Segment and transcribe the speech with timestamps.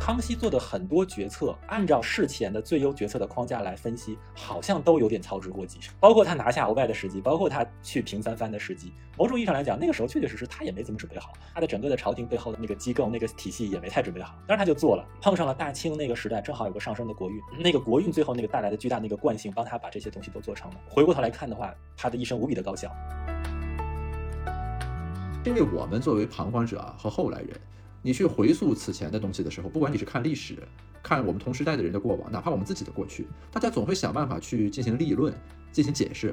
[0.00, 5.78] 康熙做的很多决策，按照事前的最优决策的框架来分析，好像都有点操之过急。
[6.00, 14.34] 包括他拿下鳌拜的时机，包括他去平三藩的时机，某种意义上来讲，那个时候确确实实他也没怎么准备好，他的整个的朝廷背后的那个机构、那个体系也没太准备好。
[14.46, 20.80] 但是他就做了，碰上了大清那个时代，正好有个上升的国运，那个国运最后那个带来的巨大那个惯性，帮他把这些东西都做成了。
[20.88, 22.90] 回过头来看的话，他的一生无比的高效。
[25.44, 27.50] 因为我们作为旁观者啊和后来人，
[28.02, 30.56] 你去回溯此前的东西的时候，不管你是看历史，
[31.02, 35.34] 看我们同时代的人的过往，哪怕我们自己的过去，大家总会想办法去进行立论、
[35.70, 36.28] 进行解释，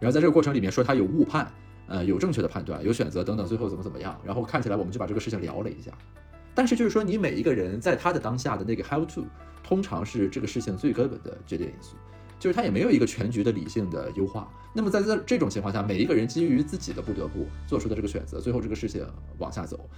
[0.00, 1.50] 然后在这个过程里面说他有误判，
[1.86, 5.90] 呃，有正确的判断，有选择等等，最后怎么怎么样，然后看起来我们就把这个事情聊了一下。
[6.54, 9.24] 但是就是说，你每一个人在他的当下的那个 how to，
[9.62, 11.96] 通常是这个事情最根本的决定因素。
[12.38, 14.50] 就是他也没有一个全局的理性的优化。
[14.74, 19.06] 那么在这这种情况下，每一个人基于自己的不得不做出的这个选择，最后这个事情
[19.38, 19.88] 往下走。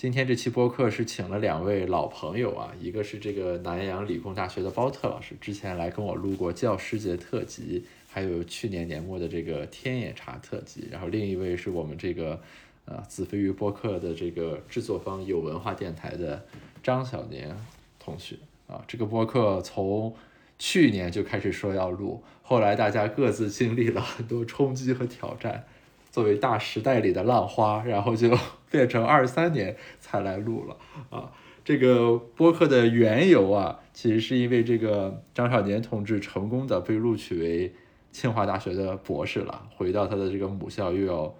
[0.00, 10.88] 今天这期播客是请了两位老朋友啊，一个是这个南洋理工大学的包特老师，之前来跟我录过教师节特辑，还有去年年末的这个天眼查特辑。
[10.90, 12.40] 然后另一位是我们这个
[12.86, 16.46] 呃子非鱼播客的这个制作方有文化电台的
[16.82, 17.54] 张小年
[17.98, 18.36] 同学。
[18.68, 20.16] 啊，这个播客从
[20.58, 25.66] 去年就开始说要录，后来大家各自经历了很多冲击和挑战，
[26.10, 28.36] 作为大时代里的浪花，然后就
[28.70, 30.76] 变成二三年才来录了。
[31.10, 31.32] 啊，
[31.64, 37.72] 这个播客的缘由啊，其实是因为这个张少年同志成功的被录取为
[38.12, 41.34] 清华大学的博士了，回到他的这个母校又要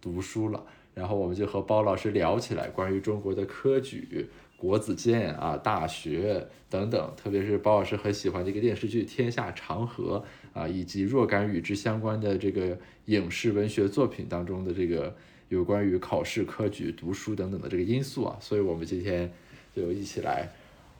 [0.00, 0.62] 读书了，
[0.94, 4.30] 然后我们就和包老师聊起来关于中国的科举。
[4.56, 15.14] 国子监啊，大学等等，特别是包老师很喜欢的一个电视剧《天下长河》啊，以及若干与之相关的这个影视文学作品当中的这个
[15.50, 19.30] 有关于考试、科举、读书等等的这个因素啊，所以我们今天
[19.74, 20.48] 就一起来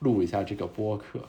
[0.00, 1.20] 录一下这个播客。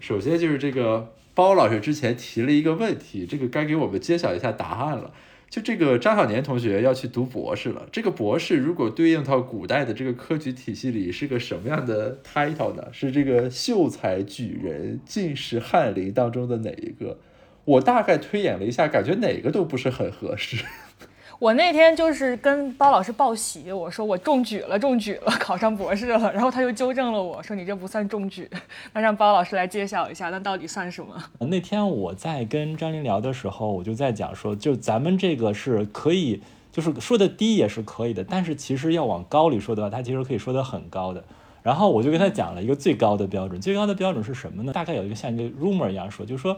[0.00, 5.12] 首先就是这个包老师之前提了一个问题，这个该给我们揭晓一下答案了。
[5.50, 12.88] 就这个张小年同学要去读博士了，这个博士如果对应到古代的这个科举体系里，是个什么样的 title 呢？
[12.92, 17.18] 是这个秀才、举人、进士、翰林当中的哪一个？
[17.64, 20.64] 我大概推演了一下，感觉哪个都不是很合适。
[21.40, 26.32] 我那天就是跟包老师报喜，我说我中举了，中举了， 考上博士了。
[26.32, 28.48] 然后他就纠正了我说：“你这不算中举。
[28.94, 31.12] ”那让包老师来揭晓一下，那到底算什么？
[31.40, 41.22] 那天我在跟张琳聊的时候，我就在讲说，就咱们这个是可以，就是说的低也是可以的，但是其实要往高里说的话，它其实可以说的很高的。
[41.62, 44.72] 然后我就跟他讲了一个最高的标准，最高的标准是什么呢？
[44.72, 46.56] 大概有一个像一个 rumor 一样说，就是说，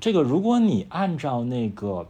[0.00, 2.08] 这个如果你按照那个。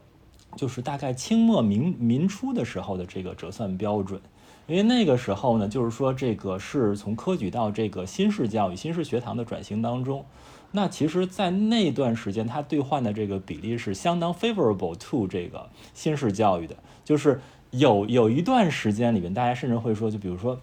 [0.57, 4.21] 就是大概清末明民初的时候的这个折算标准，
[4.67, 10.25] 因为那个时候呢，就是说这个是从科举到这个新式教育、新式学堂的转型当中，
[10.73, 17.41] 那其实，在那段时间，它兑换的这个比例是相当 favorable to 这个新式教育的，就是
[17.71, 20.61] 有有一段时间里面，大家甚至会说，就比如说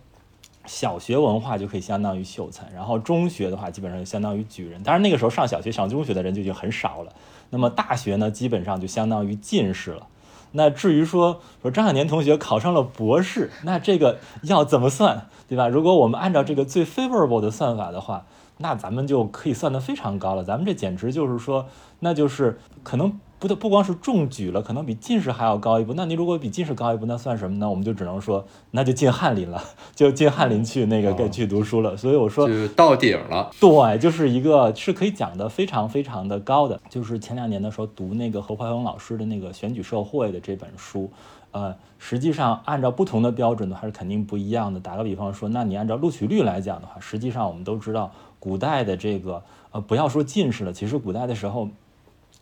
[0.68, 7.14] 小学文化就可以相当于秀才，然后中学的话基本上就相当于举人，当然那个时候上小学、上中学的人就已经很少了。
[7.50, 10.06] 那么大学呢，基本上就相当于进士了。
[10.52, 15.68] 那至于说说张小年同学考上了博士，那这个要怎么算，对吧？
[15.68, 18.26] 如果我们按照这个最 favorable 的算法的话，
[18.58, 20.44] 那咱们就可以算得非常高了。
[20.44, 21.66] 咱们这简直就是说，
[22.02, 23.20] 那就是可能。
[23.40, 25.94] 不，不光是中举了，可能比进士还要高一步。
[25.94, 27.70] 那你如果比进士高一步，那算什么呢？
[27.70, 31.96] 我们就只能说，那就进翰林了，就进翰林去那个去读书了。
[31.96, 33.52] 所以我说，就到顶了。
[33.60, 36.82] 对，就是一个是可以讲的非常非常的高的。
[36.90, 41.12] 就是前两年的时候读那个何怀勇老师的那个《选举社会》的这本书，
[41.52, 44.80] 呃，实际上按照不同的标准的话是肯定不一样的。
[44.80, 51.70] 打个比方说，那你按照录取率来讲的话，实际上我们都知道，古代的这个呃，不要说进士了，其实古代的时候。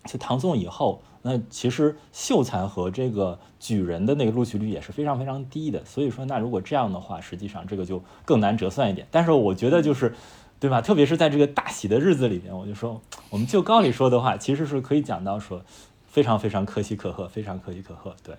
[0.05, 5.83] 就唐宋以后，那其实秀才和这个举人的那个录取率也是非常非常低的。
[5.83, 9.07] 所以说，那如果这样的话，实际上这个就更难折算一点。
[9.09, 10.13] 但是我觉得就是，
[10.59, 10.81] 对吧？
[10.81, 15.63] 特别是在这个大喜的日子里边，我就说，我们就高里说的话，其实是可以讲到说，
[16.07, 18.15] 非常非常可喜可贺，非常可喜可贺。
[18.23, 18.35] 对，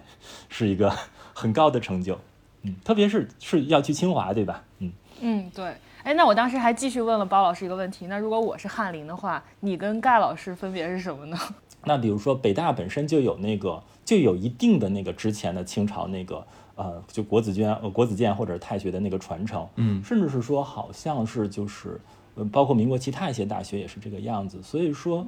[0.49, 0.95] 是一个
[1.35, 2.19] 很高的成就。
[2.63, 4.63] 嗯，特别是是要去清华，对吧？
[4.79, 5.75] 嗯嗯，对。
[6.07, 11.37] 哎，那我当时还继续问了包老师一个问题，那如果我是翰林的话，你跟盖老师分别是什么呢？
[11.83, 22.01] 那比如说北大本身就有那个，就有一定的那个之前的清朝那个呃，就国子监、国子监或者太学的那个传承，嗯，甚至是说好像是就是
[22.37, 24.63] 呃，包括民国其他一些大学也是这个样子。
[24.63, 25.27] 所以说，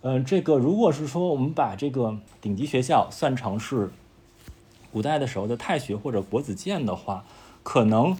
[0.00, 3.90] 嗯，这个如果是说我们把这个顶级学校算成是
[4.90, 7.22] 古代的时候的太学或者国子监的话，
[7.62, 8.16] 可能。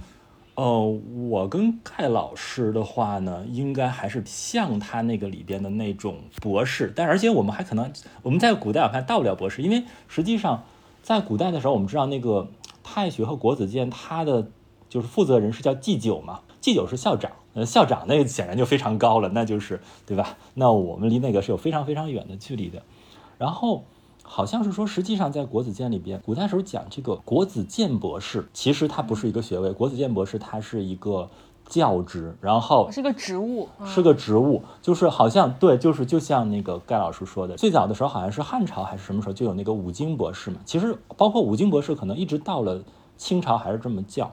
[0.56, 0.81] 呃，
[1.29, 7.93] 我跟盖老师的话呢，应该还是像他那个里边的那种博士，但而且我们还可能
[8.23, 10.64] 我们在古代我看到不了博士，因为实际上
[11.03, 12.49] 在古代的时候，我们知道那个
[12.82, 14.49] 太学和国子监，他的
[14.88, 20.38] 就是负责人是叫祭酒嘛，祭酒是校长，呃，校长那显然就非常高了，那就是对吧？
[20.55, 22.82] 那我们离那个是有非常非常远的距离的，
[23.37, 23.85] 然后。
[24.28, 31.28] 好像是说，实际上在国子监里边，古代时候讲这个国子监博士，其实它不是一个学位，国子监博士它是一个
[31.69, 42.82] 教职，然后是个职务，是个职务，就是好像对，就是就像那个盖老师说的，最早的时候好像是汉朝还是什么时候就有那个五经博士嘛，其实包括五经博士可能一直到了
[43.17, 44.32] 清朝还是这么叫，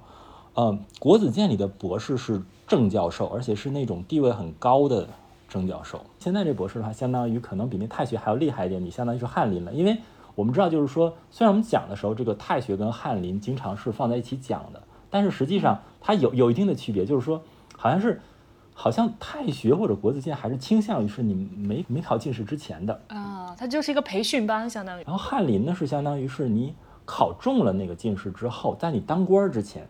[0.55, 5.07] 嗯，国子监里的博士是正教授，而且是那种地位很高的。
[5.53, 9.71] 郑教授，现在这博士的话，相当于可能比那太学还要厉害一点，你相当于是翰林了。
[9.71, 9.95] 因为
[10.33, 17.39] 我们知道，就是说，虽然我们讲的时候，这个太学跟翰林经常是放在一起讲的，但是实际上它有有一定的区别，就是说，
[17.77, 18.19] 好像是，
[18.73, 25.03] 好像太学或者国子监还是倾向于是你没没考进士之前的啊，它就是一个培训班，相当于。
[25.03, 26.73] 然后翰林呢，是相当于是你
[27.05, 29.87] 考中了那个进士之后，在你当官之前。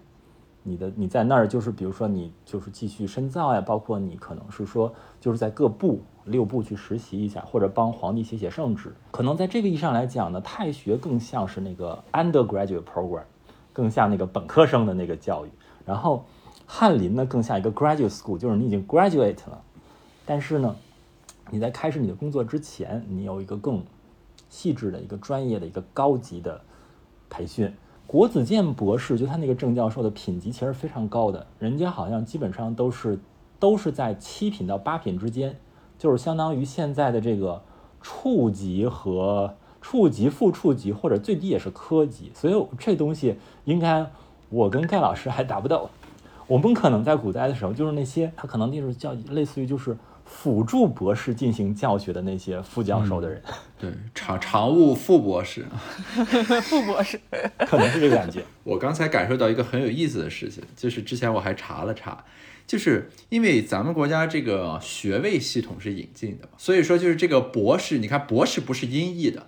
[0.63, 8.95] 你的你在那儿就是，比如说你就是继续深造呀，包括你可能是说就是在各部六部去实习一下，或者帮皇帝写写圣旨。
[9.11, 13.23] 可能在这个意义上来讲呢，太学更像是那个 undergraduate program，
[13.73, 15.49] 更像那个本科生的那个教育。
[15.85, 16.23] 然后
[16.65, 19.61] 翰林呢更像一个 graduate school，就是你已经 graduate 了，
[20.25, 20.75] 但是呢
[21.51, 23.83] 你在开始你的工作之前，你有一个更
[24.49, 26.61] 细致的一个专业的一个高级的
[27.29, 27.73] 培训。
[28.13, 33.17] 国子监博士就他那个郑教授的品级其实非常高的，人家好像基本上都是
[33.57, 35.57] 都是在七品到八品之间，
[35.97, 37.63] 就是相当于现在的这个
[38.03, 44.05] 处级和处级、副处级或者最低也是科级，所以这东西应该
[44.49, 45.89] 我跟盖老师还达不到。
[46.45, 49.97] 我们可能在古代的时候，就是那些他可能就是叫类似于就是。
[50.35, 53.41] 辅助博士进行教学的那些副教授的人，
[53.79, 55.65] 对常常务副博士，
[56.63, 57.17] 副博士
[57.59, 58.43] 可能是这个感觉。
[58.65, 62.25] 我刚才感受到一个很有意思的事情，就是之前我还查了查，
[62.67, 69.47] 就是因为咱们国家这个学位系统是引进的嘛，所以说就是这个博士，你看博士不是音译的，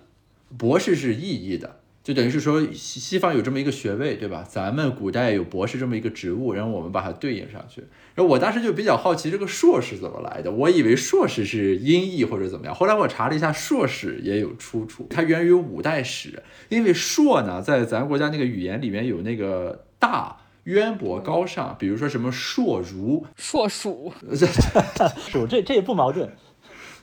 [0.56, 1.80] 博士是意译的。
[2.06, 4.46] 就等于是说，西西方有这么一个学位，对吧？
[4.48, 7.80] 咱们古代有博士这么一个职务，然后我们把它对应上去。
[8.14, 10.52] 然后我当时就比较好奇，这个硕士怎么来的？
[10.52, 12.72] 我以为硕士是音译或者怎么样。
[12.72, 16.40] 后来我查了一下，硕士也有出处，它源于五代史。
[16.68, 24.12] 因为硕呢，在咱国家那个语言里面有那个大、渊博、高尚，比如说什么硕儒、硕鼠，
[25.28, 26.30] 鼠这这也不矛盾。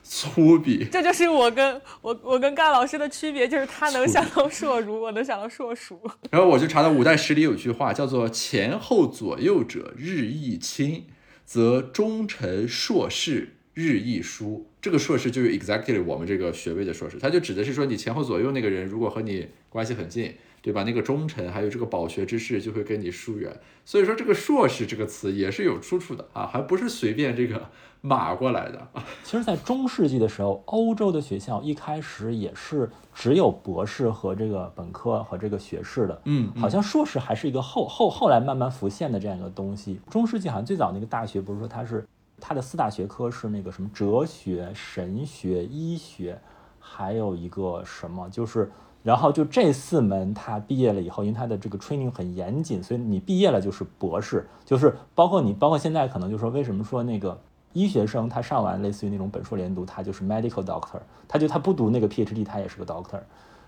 [0.06, 5.98] 粗鄙，这就是我跟我我跟盖老师的区别，就是他能想到硕儒，我能想到硕鼠。
[6.30, 11.06] 然后我就查到五代十里有句话，叫做“前后左右者日益亲，
[11.46, 14.66] 则忠臣硕士日益疏”。
[14.82, 20.34] 这个硕士就是 exactly 我们这个学位的硕士，他就指的是说你前后左右那个人如果和你关系很近。
[20.64, 20.82] 对吧？
[20.82, 27.68] 那个忠臣还有这个饱学之士就会跟你疏远，所以说这个硕士这个词也是有出处的啊，还不是随便这个
[28.00, 28.88] 码过来的。
[29.22, 40.00] 其实，在中世纪的时候，欧洲的学校一开始也是只有博士和这个本科和这个学士的，嗯，好像硕士还是一个后后后来慢慢浮现的这样一个东西。
[40.10, 42.02] 中世纪好像最早那个大学不是说它是
[42.40, 46.40] 它的四大学科是那个什么哲学、神学、医学，
[46.80, 48.72] 还有一个什么就是。
[49.04, 57.38] 然后就这四门，他毕业了以后，因为他的这个 training 很严谨，所以你毕业了就是博士，就是包括你，包括现在可能就说，为什么说那个
[57.74, 63.20] 医学生他上完类似于那种本硕连读，他就是 medical doctor，他就他不读那个 PhD，他也是个 doctor。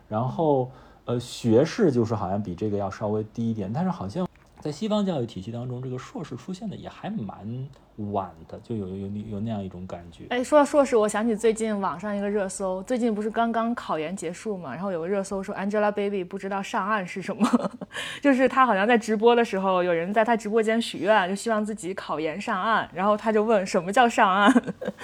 [0.08, 0.70] 然后
[1.04, 4.26] 呃，学士就是好像比这个要稍微低一点，但是好像
[4.60, 7.68] 在西方教育体系当中，这个硕士出现的也还蛮。
[8.12, 10.24] 晚的就有有有有那样一种感觉。
[10.28, 17.70] 哎，说到硕士，我想起最近网上一个热搜，最近不是刚刚考研结束嘛，然后有个热搜说 Angelababy 不知道上岸是什么，
[18.20, 24.52] 就是她好像在直播的时候，有人在她直播间许愿，就希望自己考研上岸，然后她就问什么叫上岸，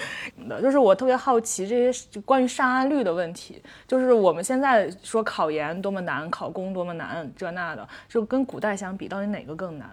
[0.60, 9.88] 就是我特别好奇这些关于上岸率的问题，就是我们现在说考研多么难，考公多么难，这那的，就跟古代相比，到底哪个更难？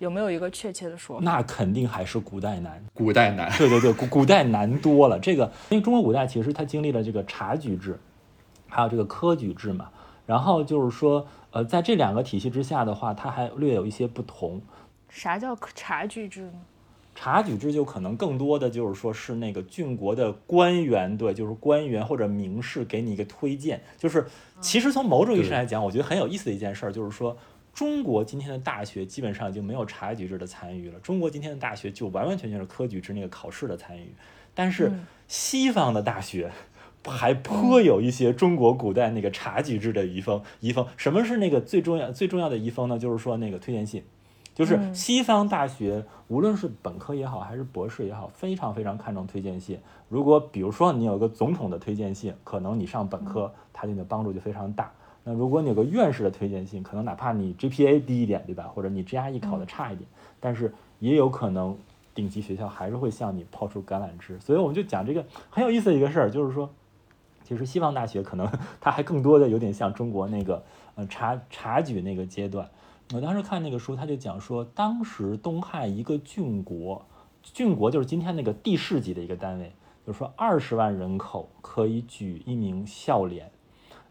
[0.00, 1.22] 有没有一个确切的说法？
[1.22, 3.52] 那肯定还是古代难，古代难。
[3.58, 5.18] 对对对，古古代难多了。
[5.20, 8.00] 这个因为中国古代其实它经历了这个察举制，
[8.66, 9.90] 还有这个科举制嘛。
[10.24, 14.62] 然后就是说，呃，在这两个体系之下的话，它还略有一些不同。
[15.10, 16.60] 啥叫察举制呢？
[17.14, 23.82] 察举制就可能更多的就是说是那个郡国的官员，对，就是官员或者名士给你一个推荐。
[23.98, 24.26] 就是
[24.62, 27.36] 其实从某种意义上来讲，我觉得很有意思的一件事儿，就是说。
[27.72, 34.12] 中国今天的大学基本上已经没有察举制的参与了，中国今天的大学就完完全全是科举制那个考试的参与。
[34.54, 34.92] 但是
[35.28, 36.50] 西方的大学
[37.06, 40.42] 还颇有一些中国古代那个察举制的遗风。
[40.58, 42.98] 遗风什么是那个最重要最重要的遗风呢？
[42.98, 44.02] 就是说那个推荐信，
[44.54, 49.78] 就是西方大学无论是本科也好还是博士也好，非常非常看重推荐信。
[50.08, 54.92] 如果比如说你有个总统的推荐信，可能你上本科他对你的帮助就非常大。
[55.24, 58.64] 那如果你有个院士的推荐信，可能哪怕你 GPA 低一点，对吧？
[58.74, 60.08] 或者你 GRE 考的差一点，
[60.40, 61.76] 但是也有可能。
[62.12, 66.68] 顶级学校还是会向你抛出橄榄枝，所以我们就讲这个很有意思的一个事儿，就是说，
[67.44, 68.50] 其实西方大学可能
[68.80, 70.62] 它还更多的有点像中国那个
[70.96, 72.68] 呃察察举那个阶段。
[73.14, 77.06] 我当时看那个书，他就讲说，当时东汉一个郡国，
[77.44, 79.72] 郡国就是今天那个地市级的一个单位，
[80.04, 83.50] 就是说二十万人口可以举一名孝廉，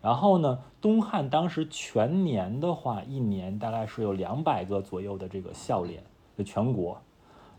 [0.01, 6.03] 然后呢，东汉当时全年的话，一年大概是有两百个左右的这个孝廉，
[6.37, 7.01] 就全国。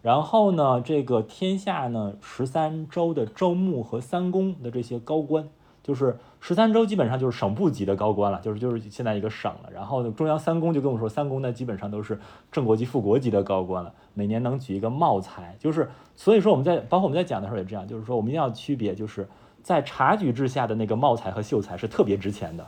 [0.03, 5.47] 然后呢，这个天下呢，十三州的州牧和三公的这些高官，
[5.83, 9.71] 就是十三州基本上就是省部级的高官了，就是就是现在一个省了。
[9.71, 12.19] 然后中央三公就跟我说，三公呢基本上都是
[12.51, 15.55] 正国级、副国级的高官了，每年能举一个茂才。
[15.59, 19.29] 就是所以说我们在包括我们在讲的时候也这样，就是说我们一定要区别，就是
[19.63, 22.67] 在察举制下的那个茂才和秀才是特别值钱的，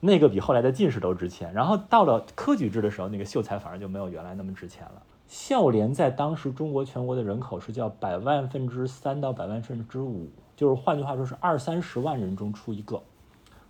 [0.00, 1.52] 那个比后来的进士都值钱。
[1.52, 5.02] 然后到了科举制的时候，那个秀才反而就没有原来那么值钱了。
[5.26, 13.02] 孝廉在当时中国全国的人口是叫百万分之三到百万分之五，就是换句话说是二三十万人中出一个。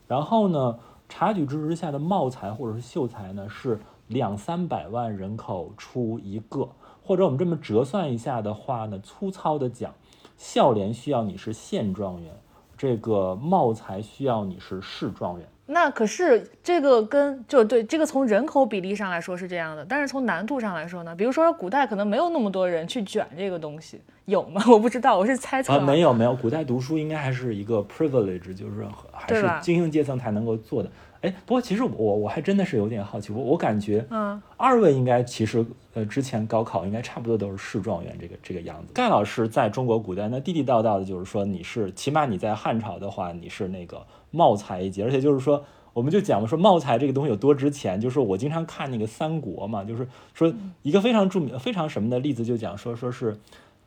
[0.08, 6.68] 然后呢，察举制之下的茂才或者是秀才呢是两三百万人口出一个，
[7.02, 9.94] 或者我们这么折算一下的话呢，粗糙的讲，
[10.36, 12.34] 孝廉需要你是县状元，
[12.76, 15.48] 这个茂才需要你是市状元。
[15.66, 21.16] 那可是这个跟就对这个从人口比例上来说是这样的，但是从难度上来说呢？
[21.16, 24.62] 比如说古代可能没有那么多人去卷这个东西，有吗？
[24.68, 25.72] 我不知道，我是猜测。
[25.72, 30.90] 啊，没有没有，古代读书应该还是一个 privilege，就是还是精英阶层才能够做的。
[31.22, 38.92] 哎，不过其实我我还真的是有点好奇，我我感觉，嗯，二位应该其实呃之前高考应该差不多都是市状元这个这个样子。
[38.92, 44.06] 盖老师在中国古代那地地道道的，就是说你是起码你在汉朝的话，你是那个。
[44.34, 48.00] 茂才一级，而且就是说，我们就讲嘛，说茂才这个东西有多值钱。
[48.00, 53.38] 就是我经常看那个三国嘛，就是说一个非常著名、非常什么的例子，就讲说说是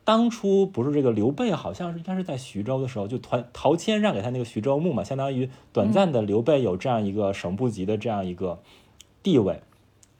[0.05, 8.59] 当初不是这个刘备，好像是应该是在徐州的时候，就团陶谦让给他那个徐州牧嘛，相当于短暂的刘备有这样一个省部级的这样一个
[9.21, 9.59] 地位，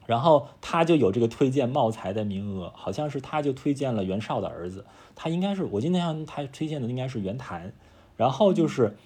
[0.06, 4.84] 然后他就有这个推荐茂才的名额，好像是他就推荐了袁绍的儿子，
[5.16, 7.72] 他应该是我今天像他推荐的应该是袁谭，
[8.18, 8.98] 然后就是。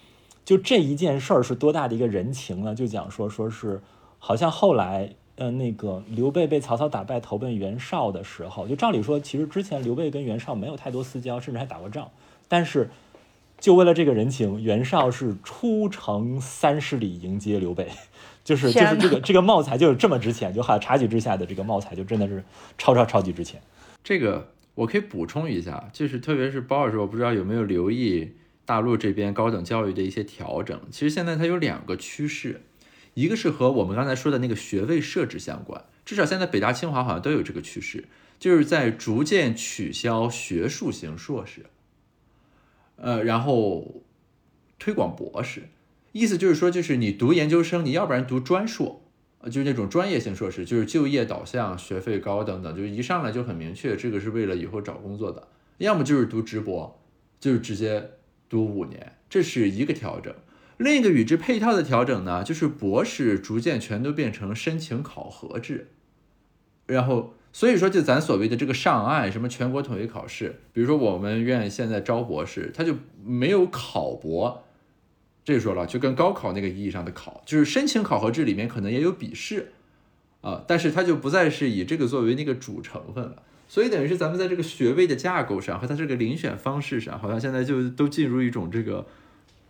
[0.44, 2.74] 就这一件事儿是多大的一个人情呢？
[2.74, 3.80] 就讲说说是，
[4.18, 12.10] 好像后来，呃，那个刘备被曹操打败投奔袁绍的时候，就照理说，其实之前刘备跟袁绍没有太多私交，甚至还打过仗。
[12.48, 12.90] 但是，
[13.60, 17.88] 就为了这个人情，袁绍是出城三十里迎接刘备，
[18.44, 22.44] 就是就是这个这个茂才就是这么值钱，就哈察举之下的这个茂才就真的是
[22.78, 23.62] 超超超级值钱。
[24.04, 28.32] 这个我可以补充一下，就是特别是包老师，我不知道有没有留意。
[28.72, 32.62] 大陆这边高等教育的一些调整，其实现在它有两个趋势，
[33.16, 38.06] 一个是和我们刚才说的那个学位设置相关，至少现在北大清华好像都有这个趋势，
[38.40, 41.66] 就是在逐渐取消学术型硕士，
[42.96, 44.02] 呃，然后
[44.80, 45.64] 推广博士，
[46.14, 49.02] 意思就是说，就是你读研究生，你要不然读专硕，
[49.40, 55.50] 呃，就是那种专业性硕士，就是就业导向、学费高等等，就是一上来就很明确，这个是为了以后找工作的，
[55.80, 56.98] 要么就是读直博，
[57.38, 58.12] 就是直接。
[58.52, 60.36] 读五年，这是一个调整。
[60.76, 65.92] 另一个与之配套的调整呢，就是博士逐渐全都变成申请考核制。
[66.86, 74.66] 然后，所以说，就咱所谓的这个上岸，什么全国统一考试，比如说我们院现在招博士，他就没有考博，
[75.46, 79.72] 这说了，就跟高考那个意义上的考，就是申请考核制里面可能也有笔试
[80.42, 83.44] 啊，但是它就不再是以这个作为那个主成分了。
[83.72, 89.08] 所以等于是咱们在这个学位的架构上和它这个遴选方式上，好像现在就都进入一种这个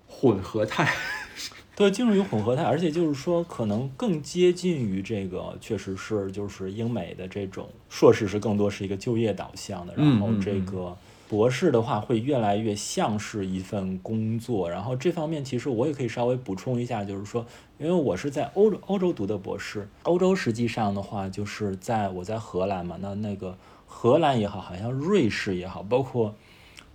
[0.08, 0.92] 混合态，
[1.78, 10.98] 对，进入于混合态，而且就是说可能更接近于这个，确实是就是英美的这种硕士是更多是一个就业导向的，然后这个
[11.30, 17.46] 博士的话会越来越像是一份工作，然后这方面其实我也可以稍微补充一下，就是说，
[17.78, 23.56] 因为我是在欧洲欧洲读的博士，欧洲实际上的话就是在我在荷兰嘛，那那个。
[23.94, 26.34] 荷兰也好，好像瑞士也好，包括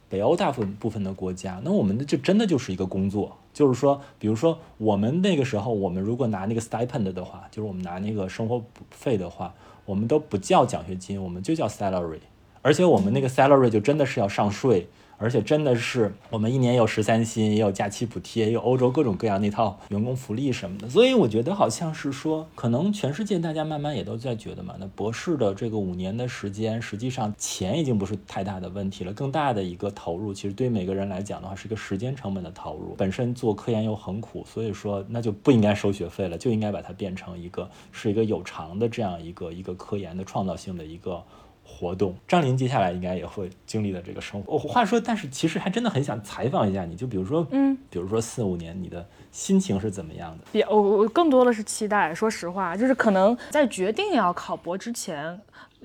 [0.09, 12.21] 北欧大部分部分的国家，那我们的就真的就是一个工作，就是说，比如说我们那个时候，我们如果拿那个 stipend 的话，就是我们拿那个生活费的话，我们都不叫奖学金，我们就叫 salary，
[12.63, 14.89] 而且我们那个 salary 就真的是要上税。
[15.19, 20.89] 而且真的是，我们一年有十三薪，也有假期补贴，也有欧洲各种各样那套员工福利什么的。
[20.89, 29.13] 所以我觉得好像是说，可能全世界大家慢慢也都在觉得嘛，那博士的这个五年的时间，实际上钱已经不是太大的问题了。
[29.15, 32.95] 更大的一个投入，其实对每个人来讲的话，是一个时间成本的投入。
[32.99, 41.23] 本身做科研又很苦，所以说那就不应该收学费了，就应该把它变成一个是一个有偿的这样一个一个科研的创造性的一个。
[41.69, 44.55] 活动，张琳接下来应该也会经历的这个生活。
[44.55, 50.45] 我话说，但是其实还真的很想采访一下你，就比如说，嗯，比如说四五年，你的心情是怎么样的？
[50.53, 52.15] 也，我我更多的是期待。
[52.15, 55.39] 说实话，就是可能在决定要考博之前。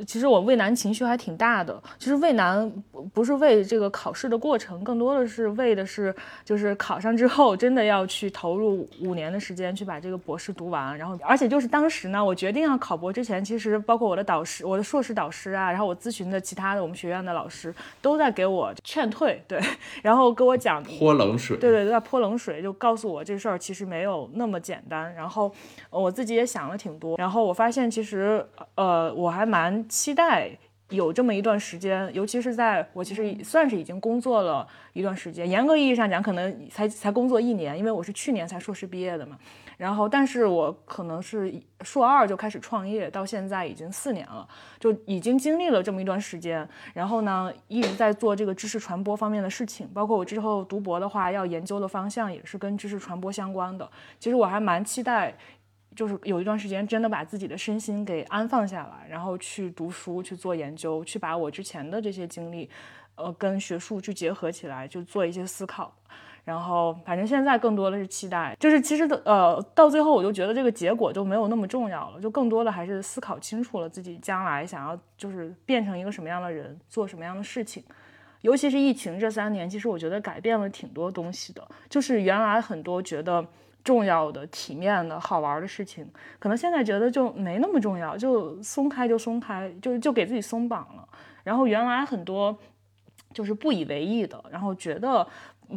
[0.06, 1.82] 其实我畏难情绪还挺大的。
[2.00, 10.98] 其实畏难不不是为这个考试的过程，更多的是为的是，就是考上之后真的要去投入五年的时间去把这个博士读完。
[10.98, 19.62] 然后，而且就是当时呢，我决定要考博之前，其实包括我的导师、我的硕士导师啊，然后我咨询的其他的我们学院的老师都在给我劝退，对，
[20.02, 25.14] 然后跟我讲泼冷水，对对，都在泼冷水，就告诉我这事儿其实没有那么简单。
[25.14, 25.52] 然后
[25.90, 28.44] 我自己也想了挺多，然后我发现其实
[28.76, 29.86] 呃我还蛮。
[29.92, 30.50] 期待
[30.90, 39.38] 有这么一段时间，尤其是在我其实算是已经工作了一段时间，严格意义上讲，可能才才工作一年，因为我是去年才硕士毕业的嘛。
[39.78, 44.48] 然后，但是我可能是硕二就开始创业，到现在已经四年了，
[44.80, 46.68] 就已经经历了这么一段时间。
[46.94, 53.90] 然后呢，一直在做这个知识传播方面的事情，包括我之后读博的话，要研究的方向也是跟知识传播相关的。
[54.20, 55.36] 其实我还蛮期待。
[55.96, 62.70] 就是有一段时间，真的把自己的身心给安放下来，然后去读书、去做研究，去把我之前的这些经历，
[63.16, 65.94] 呃，跟学术去结合起来，就做一些思考。
[66.44, 77.84] 然后，反正现在更多的是期待，就是其实的，呃，到最后我就觉得这个结果就没有那么重要了，就更多的还是思考清楚了自己将来想要就是变成一个什么样的人，做什么样的事情。
[78.42, 83.46] 尤其是疫情这三年，其实我觉得改变了挺多东西的，就是原来很多觉得。
[83.84, 86.08] 重要的、体面的、好玩的事情，
[86.40, 91.08] 可能现在觉得就没那么重要，就松开就松开，就就给自己松绑了。
[91.44, 92.58] 然后原来很多
[93.34, 95.28] 就是不以为意的，然后觉得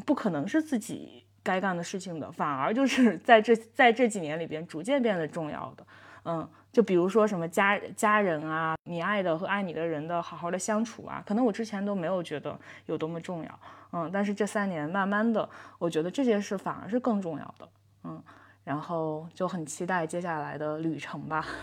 [0.05, 5.87] 不可能是自己该干的事情的，反而就是在这在这几年里边逐渐变得重要的。
[6.27, 13.61] 嗯，就比如说什么家家人啊，你爱的和爱你的人的好好的相处啊，可能我之前都没有觉得有多么重要。
[13.93, 17.69] 嗯，但是这三年慢慢的，我觉得这件事反而是更重要的。
[18.05, 18.23] 嗯，
[18.63, 21.47] 然后就很期待接下来的旅程吧。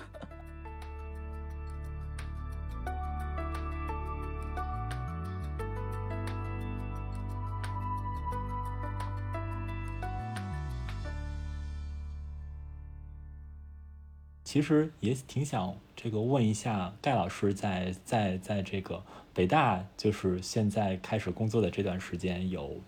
[14.44, 19.02] 其实也挺想这个问一下盖老师，在在在这个
[19.34, 22.82] 北大，就是现在开始工作的这段时间有。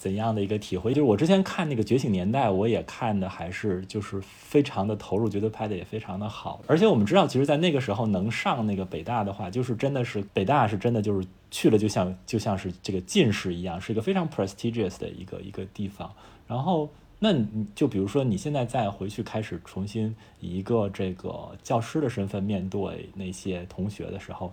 [0.00, 0.94] 怎样的一个体会？
[0.94, 6.62] 就是我之前看那个《觉醒年代》，我也看的还是就是非常的投入，觉得拍的也非常的好。
[6.66, 16.10] 而且我们知道，其实，在那个时候能上那个北大的话，就是真的是北大是真的就是去了，就像就像是这个进士一样，是一个非常 prestigious 的一个一个地方。
[16.48, 24.50] 然后，那你就比如说你现在再回去开始重新以一个这个教师的身份面对那些同学的时候。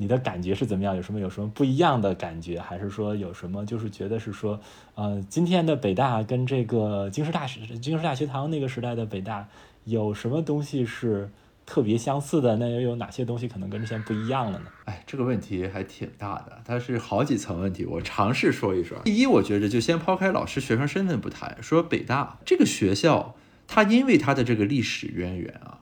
[0.00, 0.94] 你的感觉是怎么样？
[0.94, 2.58] 有什么有什么不一样的感觉？
[2.60, 4.60] 还是说有什么就是觉得是说，
[4.94, 9.48] 呃，今天的北大跟这个京师大学、京师大学堂那个时代的北大
[9.84, 11.28] 有什么东西是
[11.66, 12.56] 特别相似的？
[12.58, 14.66] 那又有哪些东西可能跟之前不一样了呢？
[14.84, 17.84] 哎，这个问题还挺大的，它是好几层问题。
[17.84, 18.96] 我尝试说一说。
[19.04, 23.34] 第一，我觉着就先抛开老师学生身份不谈，说北大这个学校，
[23.66, 25.80] 它因为它的这个历史渊源啊，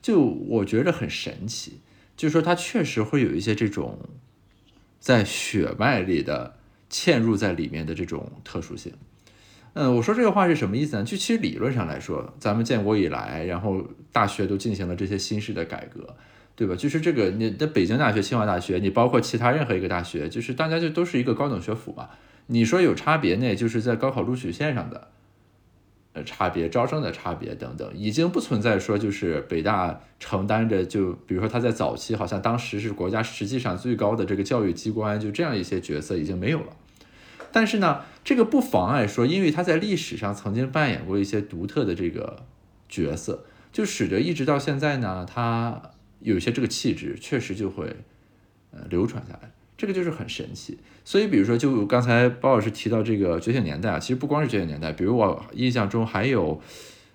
[0.00, 1.80] 就我觉得很神奇。
[2.20, 3.98] 就是说，它确实会有一些这种
[4.98, 6.54] 在血脉里的
[6.90, 8.92] 嵌入在里面的这种特殊性。
[9.72, 11.02] 嗯，我说这个话是什么意思呢？
[11.02, 16.14] 就其实理论上来说，咱们建国以来，然后大学都进行了这些新式的改革，
[16.54, 16.76] 对吧？
[16.76, 22.10] 就是这个，你的北京大学、清华大学，你包括其他任何一个大学，就是大家就都是一个高等学府嘛。
[22.48, 25.08] 你说有差别那也，就是在高考录取线上的。
[26.12, 36.76] 呃，差别招生的差别等等，已经不存在说就是北大承担着就比如说他在早期好像当时是国家实际上最高的这个教育机关，就这样一些角色已经没有了。
[37.52, 42.44] 但是呢，这个不妨碍说，因为他在历史上曾经扮演过一些独特的这个
[42.88, 45.80] 角色，就使得一直到现在呢，他
[46.18, 47.94] 有些这个气质确实就会
[48.72, 49.52] 呃流传下来。
[49.80, 50.76] 这个就是很神奇。
[51.06, 56.60] 所以，比如说，就刚才包老师提到这个觉醒年代啊，其实不光是觉醒年代，比如我印象中还有，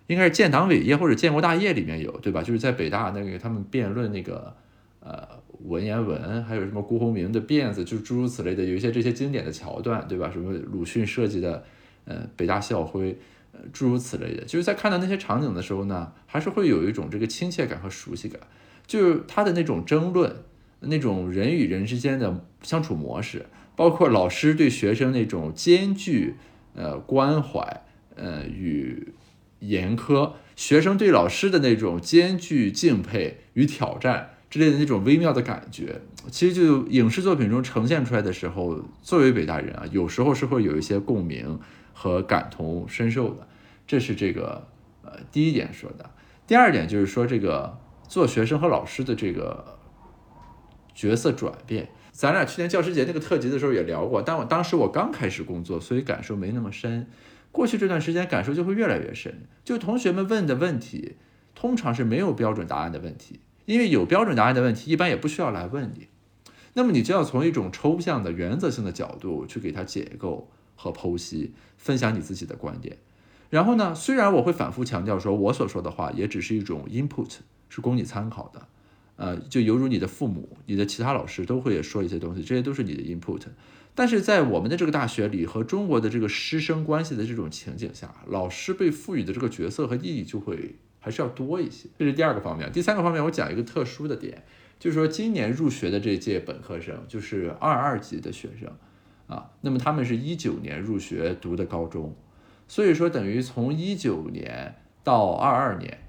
[0.07, 2.41] 应该是建党伟业或者建国大业里面有，对吧？
[2.41, 4.51] 就是在北大那个他们辩论那个
[4.99, 5.21] 呃
[5.65, 10.31] 文言文，还有什么辜鸿铭的辫子，就诸如此类的，有一些这些经典的桥段，对吧？
[10.31, 11.63] 什么鲁迅设计的
[12.05, 13.15] 呃北大校徽，
[13.53, 18.41] 呃诸如此类的，就是在看到那些场景的时候呢，还是会有一种这个亲切感和熟悉感，
[18.87, 20.35] 就是他的那种争论，
[20.85, 23.45] 那种人与人之间的相处模式。
[23.75, 26.35] 包括老师对学生那种兼具
[26.75, 27.83] 呃关怀
[28.15, 29.13] 呃与
[29.59, 35.99] 严苛，学生对老师的那种兼具敬佩与挑战之类的那种微妙的感觉，
[36.31, 41.59] 其实就影视作品中呈现出来的时候，作为北大人啊，有时候是会有一些共鸣
[41.93, 43.45] 和感同身受的。
[43.85, 44.65] 这是这个
[45.03, 46.09] 呃第一点说的。
[46.47, 49.74] 第二点就是说这个做学生和老师的这个
[50.95, 51.89] 角色转变。
[52.11, 57.07] 咱俩去年教师节那个特辑的时候也聊过，但我当时我刚开始工作，所以感受没那么深。
[57.51, 59.43] 过去这段时间感受就会越来越深。
[59.63, 61.17] 就同学们问的问题，
[61.53, 66.07] 通常是没有标准答案的问题，因为有标准答案的问题，一般也不需要来问你。
[66.73, 72.97] 那么你就要从一种抽象的原则性的角度去给他解构和剖析，分享你自己的观点。
[73.49, 77.37] 然后呢，虽然我会反复强调说，我所说的话也只是一种 input，
[77.69, 78.67] 是供你参考的。
[79.17, 83.43] 呃，就犹如你的父母、你的其他老师都会说一些东西，这些都是你的 input。
[83.97, 91.87] 但是在我们的这个大学里和中国的这个师生关系的这种情景下，老师被赋予的这个角色和意义就会还是要多一些。
[91.97, 92.69] 这是第二个方面。
[92.73, 94.43] 第三个方面，我讲一个特殊的点，
[94.77, 98.69] 就是说今年入学的这届本科生，就是二二级的学生
[99.27, 102.13] 啊，那么他们是一九年入学读的高中，
[102.67, 104.75] 所以说等于从一九年
[105.05, 106.04] 到二二年。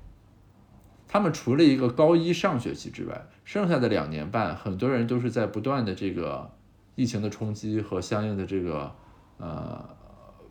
[1.09, 6.51] 他们除了一个高一上学期之外，剩下的两年半，很多人都是在不断的这个
[6.95, 8.93] 疫情的冲击和相应的这个
[9.39, 9.89] 呃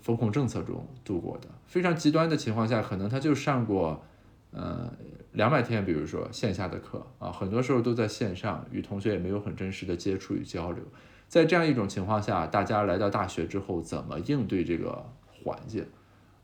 [0.02, 1.48] 风控政策中度过的。
[1.66, 4.02] 非常极端的情况下，可能他就上过
[4.52, 4.92] 呃
[5.34, 10.82] 两百天，比如说线下的课啊，很多时候都在线上，与同学也没有很真实的接触与交流。
[11.28, 15.06] 在这样一种情况下，大家来到大学之后，怎么应对这个
[15.44, 15.86] 环境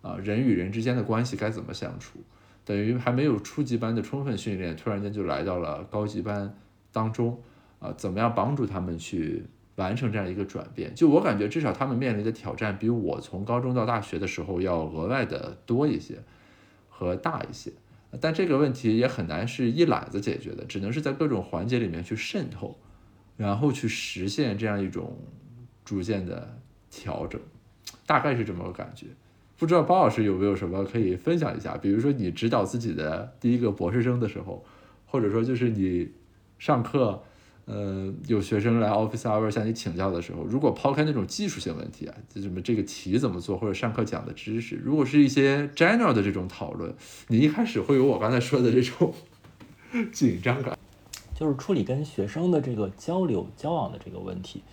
[0.02, 0.17] 啊？
[0.17, 2.19] 人与人之间的关系该怎么相处？
[2.63, 6.56] 等于还没有初级班的充分训练，突然间就来到了高级班
[6.91, 7.41] 当中，
[7.80, 9.43] 啊，怎么样帮助他们去
[9.76, 10.93] 完成这样一个转变？
[10.93, 16.19] 就我感觉，至少他们面临的挑战比我从高中到大学的时候要额外的多一些
[16.89, 17.71] 和大一些。
[18.19, 22.78] 但这个问题也很难是一揽子解决的，只能是在各种环节里面去渗透，
[23.38, 25.17] 然后去实现这样一种
[25.86, 27.39] 逐渐的调整，
[28.06, 29.08] 大概是这么个感觉。
[29.62, 31.78] 不知道包老师有没有什么可以分享一下？
[31.78, 34.65] 比如说你指导自己的第一个博士生的时候，
[35.06, 36.10] 或者说就是你
[36.58, 37.21] 上课，
[37.65, 46.91] 呃，有学生来 office hour 向你请教的时候，如果抛开那种技术性问题啊，就什么这个题怎么做，或者上课讲的知识，如果是一些 general 的这种讨论，
[47.28, 49.13] 你一开始会有我刚才说的这种
[50.12, 50.76] 紧张感，
[51.36, 54.63] 就是处理跟学生的这个交流交往的这个问题。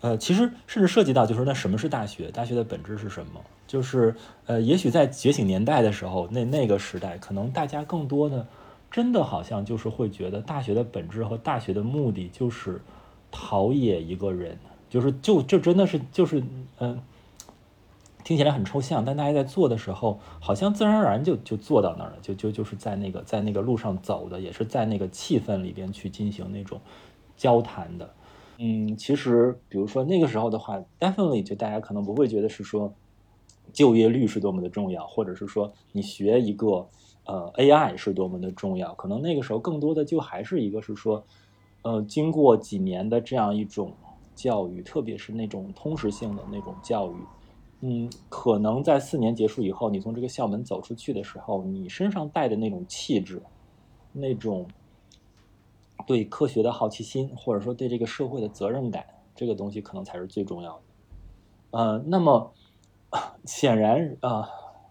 [0.00, 2.32] 呃，其实甚至涉及到，就是那什么是大学？
[2.32, 3.40] 大学的本质是什么？
[3.70, 4.12] 就是，
[4.46, 8.44] 呃，也许在觉醒年代的时候，那那个时代，可能大家更多的，
[8.90, 12.80] 真的好像就是会觉得，大学的本质和大学的目的就是
[13.30, 16.42] 陶冶一个人，就是就就真的是就是，
[16.80, 17.00] 嗯，
[18.24, 26.80] 听起来很抽象，但大家在做的时候，好像自然而然就就做到那儿了，就就就是在那个在那个路上走的，也是在那个气氛里边去进行那种
[27.36, 28.10] 交谈的。
[28.58, 32.92] 嗯，其实比如说那个时候的话，definitely 就大家可能不会觉得是说
[33.72, 36.88] 就业率是多么的重要，或者是说你学一个
[37.24, 41.24] 呃 AI 是多么的重要，可能那个时候更多的就还是一个是说，
[41.82, 43.92] 呃，经过几年的这样一种
[44.34, 47.16] 教育，特别是那种通识性的那种教育，
[47.80, 53.42] 嗯，可能在四年结束以后，你从这个校门走出去的时候，你身上带的那种气质，
[54.12, 54.66] 那种。
[56.06, 59.04] 对科学的好奇心，或者说对这个社会的责任感，
[59.36, 60.82] 这个东西可能才是最重要的。
[61.72, 62.52] 呃，那么
[63.44, 64.48] 显然啊，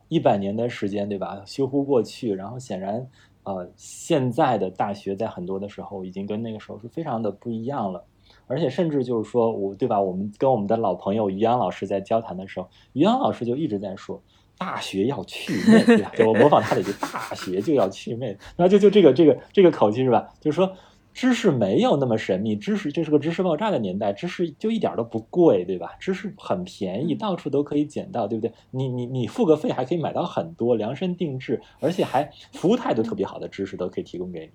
[0.08, 1.42] 一百年的时间，对吧？
[1.46, 3.08] 修乎过去，然后显然，
[3.44, 8.04] 呃，现在的大学在很多的时候已经跟那个时候是非常的不一样了。
[8.46, 10.02] 而且甚至就是说我，对吧？
[10.02, 14.22] 我们跟我们的老朋友于洋老师在交谈的时候，于洋老师就一直在说，
[14.58, 16.12] 大学要去魅，对吧？
[16.28, 20.30] 我模仿他的一句，大学就要去魅，然后就就这个这个这个口气是吧？
[20.40, 20.72] 就是说。
[21.14, 25.96] 知识没有那么神秘，知识这是个知识爆炸的年代，知识就一点都不贵，对吧？
[26.00, 28.54] 知识很便宜，到处都可以捡到，对不对？
[28.72, 34.52] 你你你付个费还可以买到很多量身定制，而且还服务态度特别好的知识都可以提供给你。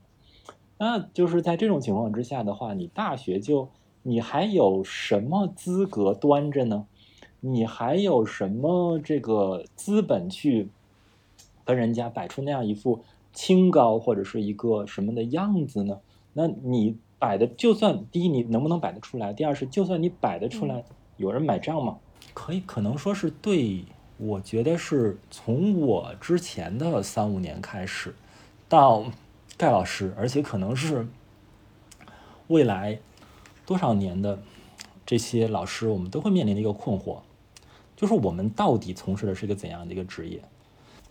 [0.78, 3.68] 那就是在这种情况之下的话，你大学就
[4.02, 6.86] 你还有什么资格端着呢？
[7.40, 10.70] 你还有什么这个资本去
[11.64, 13.02] 跟人家摆出那样一副
[13.34, 16.00] 清高或者是一个什么的样子呢？
[16.34, 19.32] 那你摆的就算第一，你能不能摆得出来？
[19.32, 20.84] 第二是，就算你摆得出来，
[21.16, 21.96] 有人买账吗？
[22.34, 23.86] 可以，可能说是对，
[24.18, 28.14] 我觉得是从我之前的三五年开始，
[28.68, 29.06] 到
[29.56, 31.08] 盖老师，而且可能是
[32.48, 33.00] 未来。
[33.66, 34.42] 多少年的
[35.06, 37.20] 这些老师，我们都会面临的一个困惑，
[37.96, 40.42] 就是我们到底从事的是一个怎样的一个职业？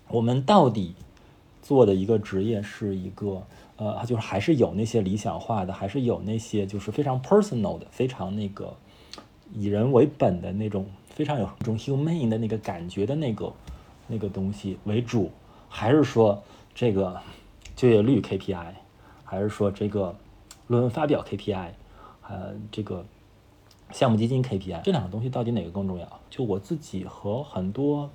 [0.10, 0.94] 我们到底
[1.64, 3.42] 做的一个职业是一个
[3.78, 8.76] 呃，就是还是有那些理想化的，还是有那些就是非常 personal 的、非常那个
[9.54, 13.52] 以人为本的那种非常有一种 humane 的那个感觉的那个
[14.08, 15.32] 那个东西为主，
[15.68, 16.42] 还是说
[16.76, 17.20] 这个
[17.76, 18.74] 就业率 KPI，
[19.24, 20.16] 还是说这个
[20.68, 21.70] 论文发表 KPI？
[22.30, 23.04] 呃，这个
[23.92, 26.20] 项目基金 KPI 这两个东西到底哪个更重要？
[26.30, 28.10] 就我自己和很多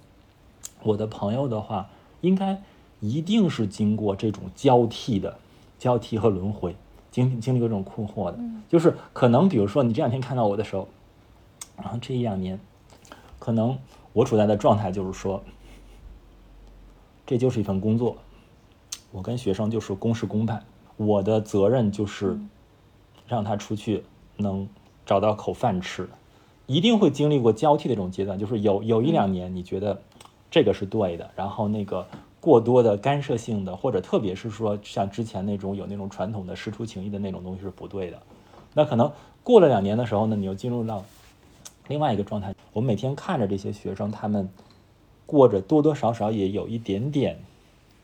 [0.82, 1.90] 我的朋友的话，
[2.20, 2.62] 应该
[3.00, 5.38] 一定是经过这种交替的
[5.78, 6.76] 交替和轮回，
[7.10, 8.38] 经经历过这种困惑的。
[8.68, 10.88] 就是可能比如说你这两天看到我的时候，
[11.76, 12.60] 然后这一两年，
[13.38, 13.78] 可能
[14.12, 15.42] 我处在的状态就是说，
[17.24, 18.18] 这就是一份工作，
[19.12, 20.64] 我跟学生就是公事公办，
[20.96, 22.38] 我的责任就是。
[23.26, 24.04] 让他出去
[24.38, 24.66] 能
[25.04, 26.08] 找到口饭吃，
[26.64, 30.00] 一定会经历过交替的这种阶段，就是有有一两年你觉得
[30.50, 32.06] 这个是对的，然后那个
[32.40, 38.22] 过多的干涉性的，或者特别是说像之前那种有那种传统的师出情谊的那种东西是不对的。
[38.74, 39.10] 那可能
[39.42, 41.04] 过了两年的时候呢，你又进入到
[41.88, 42.54] 另外一个状态。
[42.72, 44.48] 我们每天看着这些学生，他们
[45.26, 47.38] 过着多多少少也有一点点，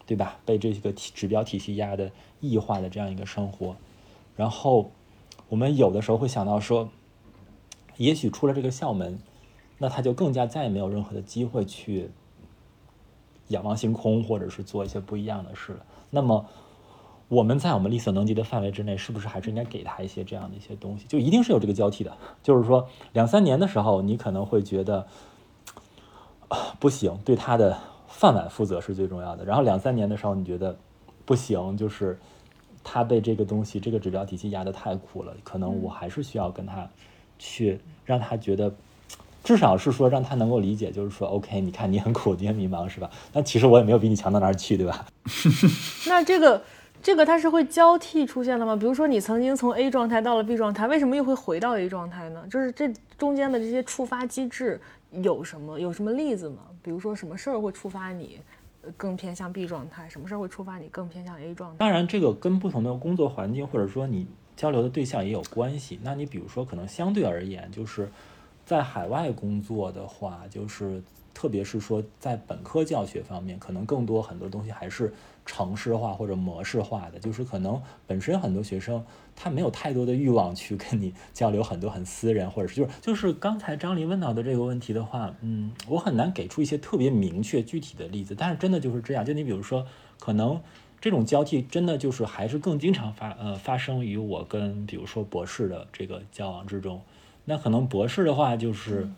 [0.07, 0.39] 对吧？
[0.45, 3.77] 被这个体指标体系压的异化的这样一个生活，
[4.37, 4.91] 然后。
[5.51, 6.89] 我们有的时候会想到说，
[7.99, 9.19] 也许出了这个校门，
[9.79, 12.09] 那他就更加再也没有任何的机会去
[13.49, 15.85] 仰望星空，或者是做一些不一样的事了。
[16.11, 16.47] 那么，
[17.29, 21.07] 我们在我们力所能及的范围之内，是不是还是应该给他一些这样的一些东西？
[21.07, 22.17] 就一定是有这个交替的。
[22.43, 25.07] 就是说，两三年的时候，你可能会觉得
[26.79, 29.45] 不行，对他的饭碗负责是最重要的。
[29.45, 30.77] 然后两三年的时候，你觉得
[31.25, 32.19] 不行，就是。
[32.87, 36.87] 他被这个东西、这个指标体系压得太苦了，可能我还是需要跟他
[37.39, 38.75] 去让他觉得，
[39.45, 43.09] 至少是说让他能够理解，就是说，OK，你看你很苦，你很迷茫，是吧？
[43.33, 45.07] 那其实我也没有比你强到哪儿去，对吧？
[46.09, 46.61] 那这个
[47.03, 48.75] 这个它是会交替出现的吗？
[48.75, 52.43] 比如说你曾经从 A 状态到了 B 状态，为什么又会回到 A 状态呢？
[52.51, 54.81] 就是这中间的这些触发机制
[55.13, 55.79] 有什么？
[55.79, 56.63] 有什么例子吗？
[56.83, 58.41] 比如说什么事儿会触发你？
[58.99, 61.77] 更偏向 B 状态，什么事儿会触发你更偏向 A 状态？
[61.79, 64.27] 当然，这个跟不同的工作环境或者说你
[64.57, 65.99] 交流的对象也有关系。
[66.03, 68.11] 那你比如说，可能相对而言，就是
[68.65, 75.13] 在海外工作的话，就是特别是说在本科教学方面，可能更多很多东西还是。
[75.47, 79.05] 城市化或者模式化的，就是可能本身很多学生
[79.37, 89.23] 他没有太多的欲望去跟你交流很多很私人，或者是就是就是刚才张琳问到的这个问题的话，嗯，我很难给出一些特别明确具体的例子，但是真的就是这样。
[89.23, 89.87] 就你比如说，
[90.19, 90.59] 可能
[90.99, 97.03] 这种交替真的就是还是更经常发呃发生于我跟比如说博士的这个交往之中。
[97.45, 99.09] 那可能博士的话就是。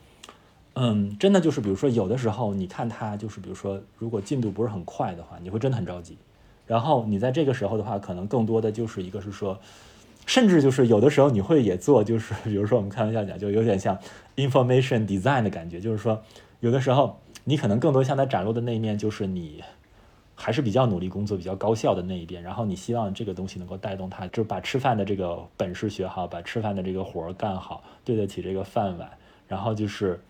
[0.78, 6.18] 嗯，真的就是，比如说，有的时候你看他，就是比如说，如果进度不是很快的话，你会真的很着急。
[6.66, 9.58] 然后你在这个时候的话，可能更多的就是一个是说，
[10.26, 13.98] 甚至就是有的时候你会也做，就是比如说我们开玩笑讲，就有点像
[14.36, 16.22] information design 的感觉，就是说
[16.60, 19.64] 有的时候你可能更多像他展露的那一面，就是你
[20.37, 22.40] 还是比较努力工作、比较高效的那一边。
[22.40, 29.11] 然后你希望这个东西能够带动他，就把吃饭的这个本事学好，把吃饭的这个活儿干好，对得起这个饭碗。
[29.49, 30.20] 然后就是。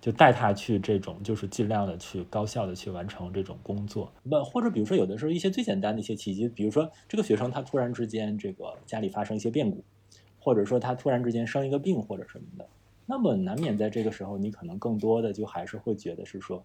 [0.00, 4.12] 就带他去这种，就是尽量的去高效的去完成这种工作。
[4.22, 9.82] 那或者比如说有的时候一些最简单的一些契机，比如说这个学生他突然之间这个家里发生一些变故，
[10.38, 12.68] 或者说他突然之间生一个病或者什么的，
[13.06, 16.62] 那么难免在这个时候你可能更多的就还是会觉得是说。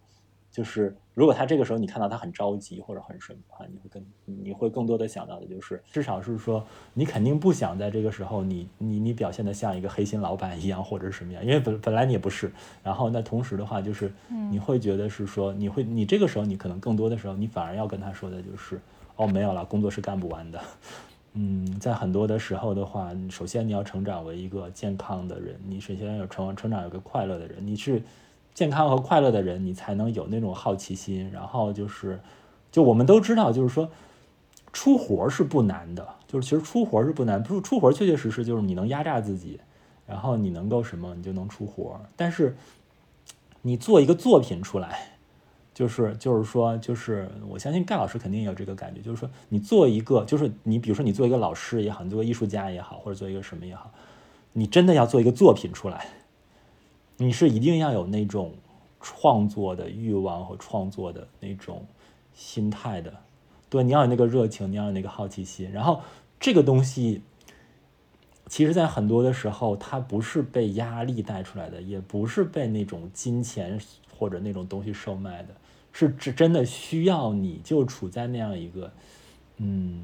[0.51, 12.51] 就是如果他这个时候你看到他很着急或者很什么的话，你会更你会更多的想到的就是，至少是说你肯定不想在这个时候你你你表现的像一个黑心老板一样或者是什么样，因为本本来你也不是。
[12.83, 14.11] 然后那同时的话就是，
[14.49, 18.81] 你会觉得是说你会你这个时候你可能更多的时候你反而要跟他说的就是，
[19.17, 20.59] 哦没有了，工作是干不完的。
[21.33, 28.01] 嗯，在很多的时候的话，首先你要成长为一个健康的人，你首先要成成长一个快乐的人，你是。
[28.59, 31.31] 健康和快乐的人，你才能有那种好奇心。
[31.31, 32.19] 然后就是，
[32.69, 33.89] 就我们都知道，就是说，
[34.73, 36.05] 出活是不难的。
[36.27, 39.61] 就是其实出活是不难，不是出活确确实实就是你能压榨自己，
[40.05, 42.01] 然后你能够什么，你就能出活。
[42.17, 42.57] 但是
[43.61, 45.17] 你做一个作品出来，
[45.73, 53.89] 就是就是说，就是我相信盖老师肯定有这个感觉，就是说你做一个，就是你比如说你做一个老师也好，你做个艺术家也好，或者做一个什么也好，
[54.51, 56.05] 你真的要做一个作品出来，
[57.21, 58.53] 你是一定要有那种
[58.99, 61.85] 创作的欲望和创作的那种
[62.33, 63.13] 心态的。
[63.69, 66.01] 对，你要有那个热情，你要有那个好奇心，然后
[66.39, 67.21] 这个东西。
[68.47, 73.79] 其实，在很多的时候，它不是被压力带出来的，也不是被那种金钱
[74.17, 75.49] 或者那种东西售卖的，
[75.91, 78.91] 是真真的需要你就处在那样一个，
[79.57, 80.01] 嗯，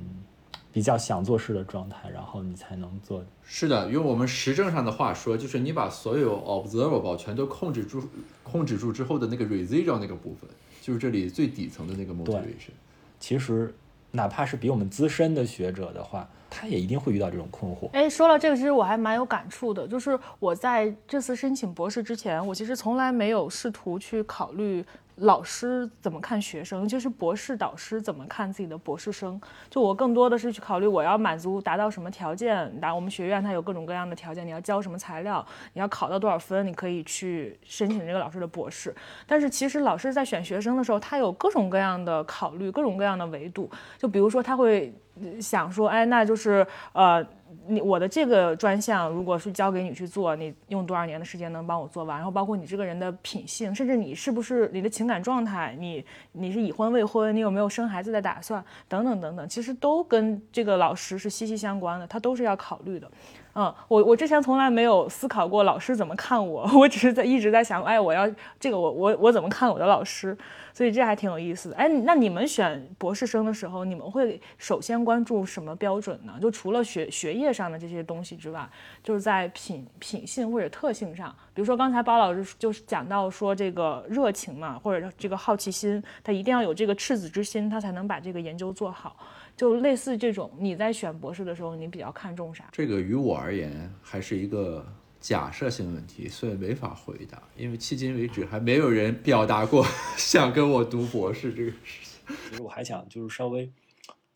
[0.75, 3.23] 比较想做事的状态，然后你才能做。
[3.45, 8.03] 是的，用我们实证上的话说，就是你把所有 observable 全都控制住，
[8.43, 10.49] 控制住之后的那个 residual 那个部分，
[10.81, 12.73] 就是这里最底层的那个 motivation。
[13.21, 13.73] 其实，
[14.11, 16.27] 哪怕是比我们资深的学者的话。
[16.57, 17.89] 他也一定会遇到这种困惑。
[17.91, 19.85] 哎，说了这个，其实我还蛮有感触的。
[19.85, 24.85] 就是我在这次申请博士之前，我其实从来没有试图去考虑。
[25.17, 26.85] 老师怎么看学生？
[26.85, 29.39] 就是博士导师怎么看自己的博士生？
[29.69, 32.79] 就我更多的是去考虑我要满足达到什么条件。
[32.81, 38.93] 达我们学院它有各种各样的条件，你要交什么材料，你要考到多少分，你可以去申请这个老师的博士。
[39.25, 43.69] 但是其实老师在选学生的时候，他有各种各样的考虑，各种各样的维度。
[43.97, 44.93] 就比如说他会
[45.41, 47.25] 想说，哎，那就是呃。
[47.67, 52.17] 你我的这个专项，如果是交给你去做，你用多少年的时间能帮我做完？
[52.17, 63.09] 然后包括你这个人的品性，甚至你是不是你的情感状态，你你是已婚未婚，你有没有生孩子的打算，等等等等，其实都跟这个老师是息息相关的，他都是要考虑的。
[63.55, 70.37] 嗯，我我之前从来没有思考过老师怎么看我， 我只是在一直在想，哎，我要这个我我我怎么看我的老师？
[70.73, 71.75] 所以这还挺有意思的。
[71.77, 76.33] 哎，那你们选博士生的时候，你们会首先关注什么标准呢？
[76.41, 78.69] 就除了学学业上的这些东西之外，
[79.01, 89.15] 就是在品品性或者特性上，比如说刚才包老师就是讲到说这个热情嘛，或者这个好奇心，他一定要有这个赤子之心，他才能把这个研究做好。
[89.55, 92.67] 就类似这种，你在选博士的时候，你比较看重啥？
[92.71, 94.85] 这个于我而言还是一个
[95.19, 97.41] 假设性问题，所以没法回答。
[97.55, 99.85] 因为迄今为止还没有人表达过
[100.17, 102.35] 想跟我读博士这个事情。
[102.49, 103.71] 其实我还想就是稍微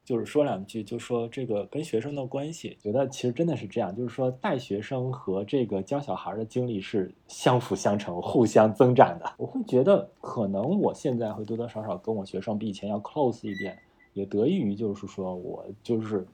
[0.06, 9.34] 就是说两句，就说这个跟学生的关系，觉得其实真的是这样，就是说带学生和这个教小孩的经历是相辅相成、互相增长的。
[9.38, 13.78] 我会觉得可能我现在会多多少少跟我学生比以前要 close 一点。
[14.13, 16.26] 也得益于，就是说我就是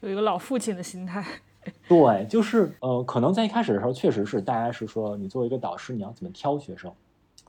[0.00, 1.24] 有一个老父亲的心态。
[1.88, 6.92] 对，就是呃，可能在一开始的时候，确实是大家是说，你作为一个导师，你要怎么挑学生？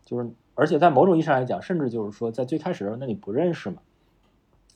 [0.06, 3.82] 就是，而且在某种意义上来讲，甚至就是说，在最开始的时候，那你不认识嘛，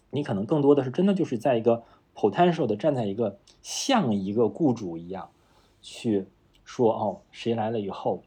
[0.10, 5.30] 你可能更多的是真的就是在一个 potential 的站在一个像一个雇主一样
[5.82, 6.26] 去
[6.66, 8.24] 说，哦，谁来了以后。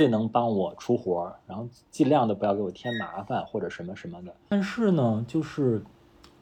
[0.00, 4.34] 最能帮我出活儿，然后尽量的不要给我添麻烦或者什么什么的。
[4.48, 5.82] 但是呢，就是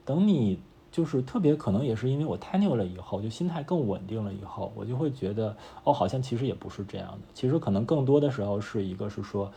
[0.05, 7.19] 等你就是特别可能也是因为我太牛了以后，就心态更稳定了以后，我就会觉得哦，好像其实也不是这样的。
[7.33, 9.51] 其实可能更多的时候是一个是说，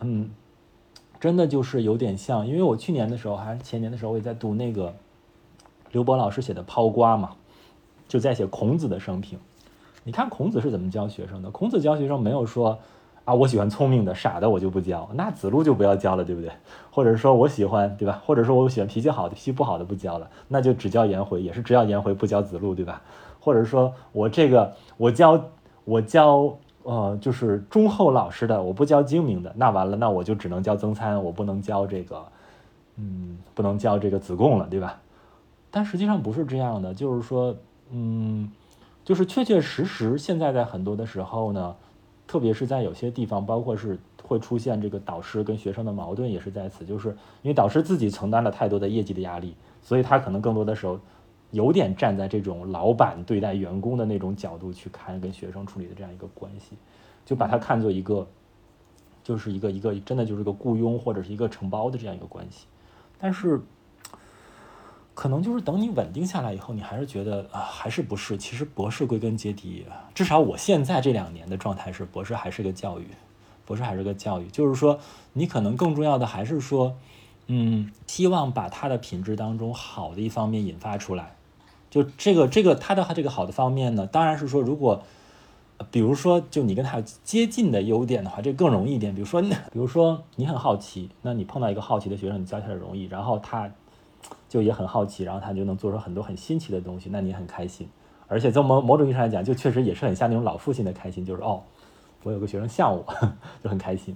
[0.00, 0.30] 嗯，
[1.20, 4.94] 真的就是有点像，因为我去年的时候还是前年的时候，我也在读那个
[5.90, 7.36] 刘博老师写的《抛瓜》嘛，
[8.08, 9.38] 就在写孔子的生平。
[10.04, 11.50] 你看孔子是怎么教学生的？
[11.50, 12.78] 孔子教学生没有说。
[13.24, 15.08] 啊，我喜欢聪明的，傻的我就不教。
[15.14, 16.50] 那子路就不要教了，对不对？
[16.90, 18.20] 或者说我喜欢，对吧？
[18.26, 23.00] 或者说我喜欢脾气好的，脾气不好的不教了，那就只教颜回，也是只教颜回不教子路，对吧？
[23.38, 25.40] 或者说我这个我教
[25.84, 32.24] 我教呃就是忠厚老实的，我不教精明的，那完了，那我就只能教曾参，我不能教这个，
[32.96, 34.98] 嗯，不能教这个子贡了，对吧？
[35.70, 37.54] 但实际上不是这样的，就是说，
[37.92, 38.50] 嗯，
[39.04, 41.76] 就是确确实实现在在很多的时候呢。
[42.32, 47.10] 特别是在有些地方，包括是会出现这个导师跟学生的矛盾，也是在此，就是
[47.42, 50.98] 因为导师自己承担了太多的业绩的压力，所以他可能更多的时候
[51.50, 56.74] 有点站在这种老板对待员工的那种角度去看跟学生处理的这样一个关系，
[57.26, 58.26] 就把它看作一个，
[59.22, 62.64] 就是一个一个真的就是个雇佣或者是一个承包的这样一个关系，
[63.18, 63.60] 但是。
[65.22, 68.36] 可能就是等你稳定下来以后，你还是觉得啊，还是不是？
[68.36, 73.06] 其实博士归根结底，至少我现在这两年的状态是，博士还是个教育，
[73.64, 74.48] 博士还是个教育。
[74.48, 74.98] 就是说，
[75.34, 76.96] 你可能更重要的还是说，
[77.46, 81.36] 嗯，希望把他的品质当中好的一方面引发出来。
[81.88, 85.04] 就这个这个他的这个好的方面呢，当然是说，如果
[85.92, 89.14] 比如说就你跟他接近的优点的话，这更容易一点。
[89.14, 93.70] 比如说， 比如说你很好奇，那你碰到一个好奇的学生，你教起来容易，然后他。
[94.52, 97.88] 就也很好奇，然后他就能做出很多很新奇的东西，那你很开心。
[98.28, 101.62] 而且从某某种意义上来讲，就确实也是很像那种老父亲的开心，就是哦，
[102.22, 103.02] 我有个学生像我，
[103.64, 104.14] 就很开心，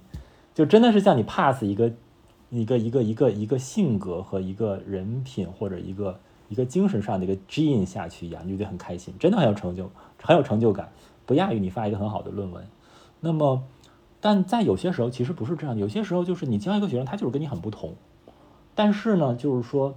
[0.52, 1.90] 就真的是像你 pass 一个
[2.50, 6.20] 一个一个一个一个性格和一个人品或者一个
[6.50, 9.90] 一个精神上的一个 gene 下去一样，你就觉得很开心，真的很有成就，
[10.22, 10.90] 很有成就感，
[11.24, 12.62] 不亚于你发一个很好的论文。
[13.20, 13.62] 那么，
[14.20, 17.94] 但在有些时候其实不是这样，有些时候就是你教一个学生，他就是跟你很不同，
[18.74, 19.94] 但是呢，就是说。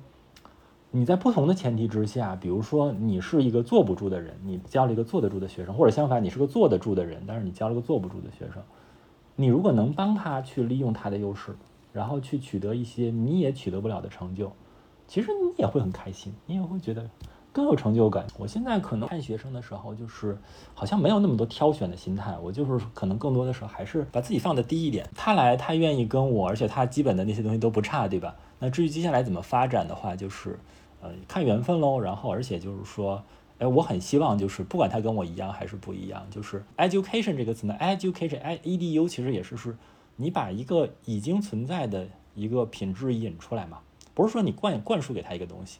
[0.92, 8.64] 你在不同的前提之下，比如说你是一个坐不住的人，你教了一个坐得住的学生，或者相反，你是个坐得住的人，但是你教了个坐不住的学生，
[9.36, 11.56] 你如果能帮他去利用他的优势，
[11.94, 14.52] 然后去取得一些你也取得不了的成就，
[15.08, 17.08] 其实你也会很开心，你也会觉得
[17.54, 18.26] 更有成就感。
[18.40, 20.36] 我现在可能看学生的时候，就是
[20.74, 25.08] 好像没有那么多挑选的心态，我就是可能更多的时候还是把自己放得低一点。
[25.14, 28.36] 他来，他愿意跟我，而且他基本的那些东西都不差，对吧？
[28.58, 30.58] 那至于接下来怎么发展的话，就是。
[31.02, 32.00] 呃，看缘分喽。
[32.00, 33.24] 然后，而且就是说，
[33.58, 39.76] 哎，我很希望就是不管他跟我一样还是不一样，就是 education 这个词呢，education，e e d u 其实也是是，
[40.16, 43.80] 你把一个已经存在的一个品质引出来嘛，
[44.14, 45.80] 不是说你灌灌输给他一个东西，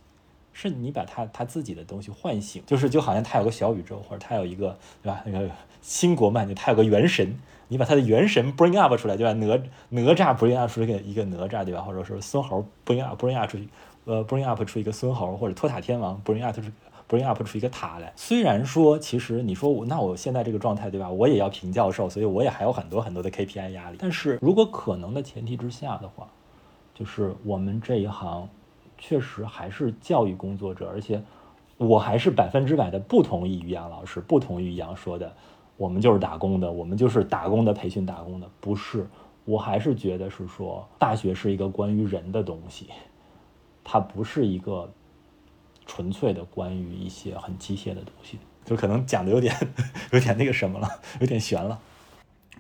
[0.52, 5.22] 是你把他他自己的东西唤醒，就是就好像他有个小宇宙，或者他有一个对吧？
[5.26, 5.50] 那个
[5.82, 7.40] 新国漫就他有个元神，
[7.70, 9.32] 你把他的元神 bring up 出来，对吧？
[9.34, 9.46] 哪
[9.90, 11.82] 哪吒 bring up 出一个一个哪吒，对吧？
[11.82, 13.70] 或者说孙猴 bring up bring up 出去。
[14.10, 16.72] 呃，bring up 出一个孙猴或者托塔天王，bring up 出
[17.08, 18.12] bring up 出一个塔来。
[18.16, 21.08] 虽然说，其实你说我那我现在这个状态，对吧？
[21.08, 23.98] 我也要评教授，所以我也还有很多很多的 KPI 压力。
[24.00, 26.28] 但是如果可能的前提之下的话，
[26.96, 28.50] 就是我们这一行
[28.98, 31.22] 确实还是教育工作者，而且
[31.78, 35.32] 我还是百分之百的不同意于杨老师，不同意于杨说的，
[35.78, 39.06] 我们就是打工的，我们就是打工的培训打工的，不是。
[39.46, 42.88] 我还是觉得是说，大学是一个关于人的东西。
[43.84, 44.94] 它不是一个
[45.86, 49.56] 纯粹的关于一些很机械的东西，就可能讲的有点
[50.12, 50.88] 有点那个什么了，
[51.20, 51.80] 有点悬了。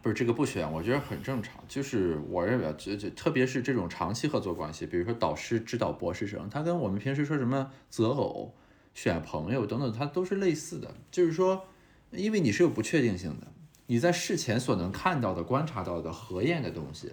[0.01, 1.61] 不是这个不悬，我觉得很正常。
[1.67, 8.53] 就是我认为，就就特别是这种长期合作关系，比如说导师指导博士生，他跟我们平时说什么择偶、
[8.93, 10.89] 选朋友等等，他都是类似的。
[11.11, 11.65] 就是说，
[12.11, 13.47] 因为你是有不确定性的，
[13.87, 17.11] 你在事前所能看到的、观察到的、核验的东西，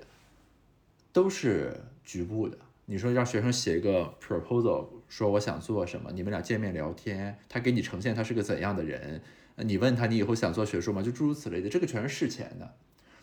[1.13, 2.57] 都是局部的。
[2.89, 9.21] 你说让学生写一个 proposal，说我想做什么，你们俩见面聊天，他给你呈现他是个怎样的人，
[9.57, 11.03] 你问他你以后想做学术吗？
[11.03, 12.75] 就诸如此类的，这个全是事前的。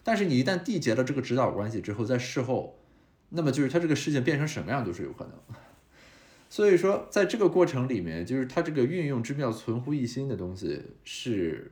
[0.03, 2.77] 但是你一旦缔结了这个指导关系之后，在事后，
[3.29, 5.33] 那么就是他这个事情变成什么样都是有可能。
[6.49, 11.71] 所以说，在这个过程里面，就是他这个运用之妙、存乎一心的东西是。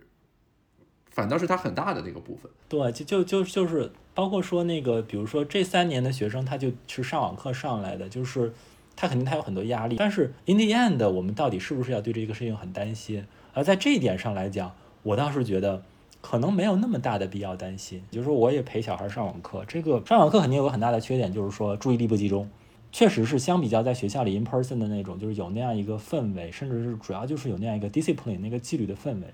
[1.12, 8.54] 反倒是他很大的那个部分，对，就就就就是包括说那个，比如说这三年的学生，他就是上网课上来的，就是
[8.96, 9.98] 他肯定他有很多压力。
[10.00, 13.26] 但是 in the end，我们到底是不是要对这个事情很担心？
[13.54, 15.84] 而在这一点上来讲，我倒是觉得
[16.22, 18.02] 可能没有那么大的必要担心。
[18.10, 22.50] 就是说，我也陪小孩上网课，这个上网课肯定有个很大的缺点，就是说注意力不集中。
[22.94, 29.28] 确实是相比较在学校里 in person 的那种，就是有那样一个氛围，甚至是主要就是有那样一个 discipline 那个纪律的氛围，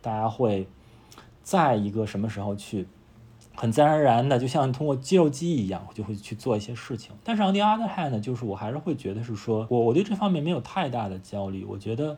[0.00, 0.66] 大家会。
[1.42, 2.86] 在一个什么时候去，
[3.54, 7.12] 很自然而然的，就像通过肌肉记忆一样，就会去做一些事情。
[7.24, 11.64] 但是 on the other hand 呢，就是我还是会觉得是说，我我对这方面没有太大的焦虑。
[11.64, 12.16] 我觉得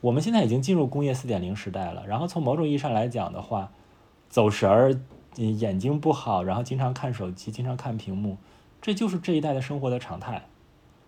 [0.00, 2.06] 我们现在已经进入工业四点零时代了。
[2.06, 3.70] 然后从某种意义上来讲的话，
[4.28, 4.98] 走神儿、
[5.36, 8.38] 眼睛不好，然后经常看手机、经常看屏幕，
[8.80, 10.46] 这就是这一代的生活的常态。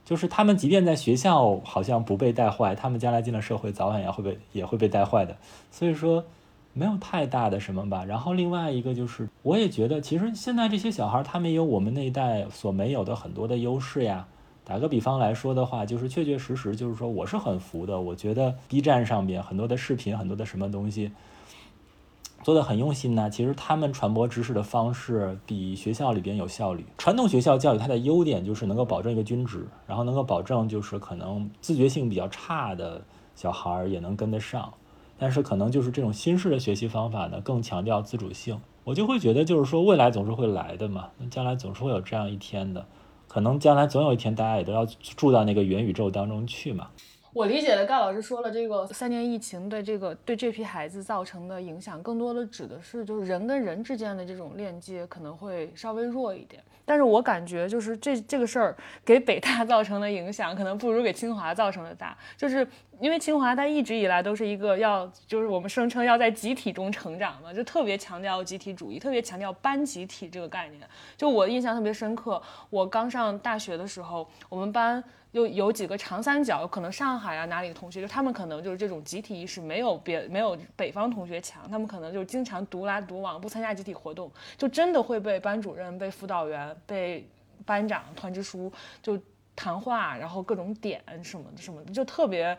[0.05, 5.37] 就是他们即便在学校好像不被带坏，他们将来进了社会，早晚也会被也会被带坏的。
[5.71, 6.25] 所以说。
[6.73, 14.27] 没有太大的什么吧，然后另外一个就是，我也觉得其实现在这些小孩他们有我们那一代所没有的很多的优势呀。
[14.63, 18.01] 打个比方来说的话，就是确确实实就是说，我是很服的。
[18.01, 21.11] 我觉得 B 站上边很多的视频，很多的什么东西
[22.45, 23.29] 做的很用心呢。
[23.29, 26.87] 其实他们传播知识的方式比学校里边有效率。
[26.97, 33.03] 传统学校教育它的优点就是能够保证一个均值，然后能够保证就是可能自觉性比较差的
[33.35, 34.73] 小孩也能跟得上。
[35.21, 38.59] 但是可能就是这种新式的学习方法呢，更强调自主性。
[38.85, 42.87] 我就会觉得，就是说未来总是会来的嘛，那将来总是会有这样一天的。
[43.29, 46.89] 可能将来总有一天，大家也都要住到那个元宇宙当中去嘛。
[47.33, 56.61] 我理解的，盖老师说了，这个三年疫情对这个对这批孩子造成的影响，更多的指的是就是人跟人之间的这种链接可能会稍微弱一点。
[56.85, 62.17] 但是我感觉就是这这个事儿给北大 造成的影响，可能不如给清华造成的大。
[62.37, 62.67] 就是
[62.99, 70.83] 因为清华它一直以来都是一个要，就是我们声称要在集体中成长嘛，就特别强调集体主义，特别强调班集体这个概念。
[71.17, 75.03] 就我印象特别深刻，我刚上大学的时候，我们班
[75.33, 87.29] 又有几个长三角，可能上海啊哪里的同学，就他们可能就是这种集体意识没有别没有北方同学强，他们可能就经常独来独往，不参加集体活动，就真的会被班主任、被辅导员、被
[87.65, 88.73] 班长、团支书
[89.03, 89.19] 就
[89.55, 92.57] 谈话，然后各种点什么的什么的，就特别。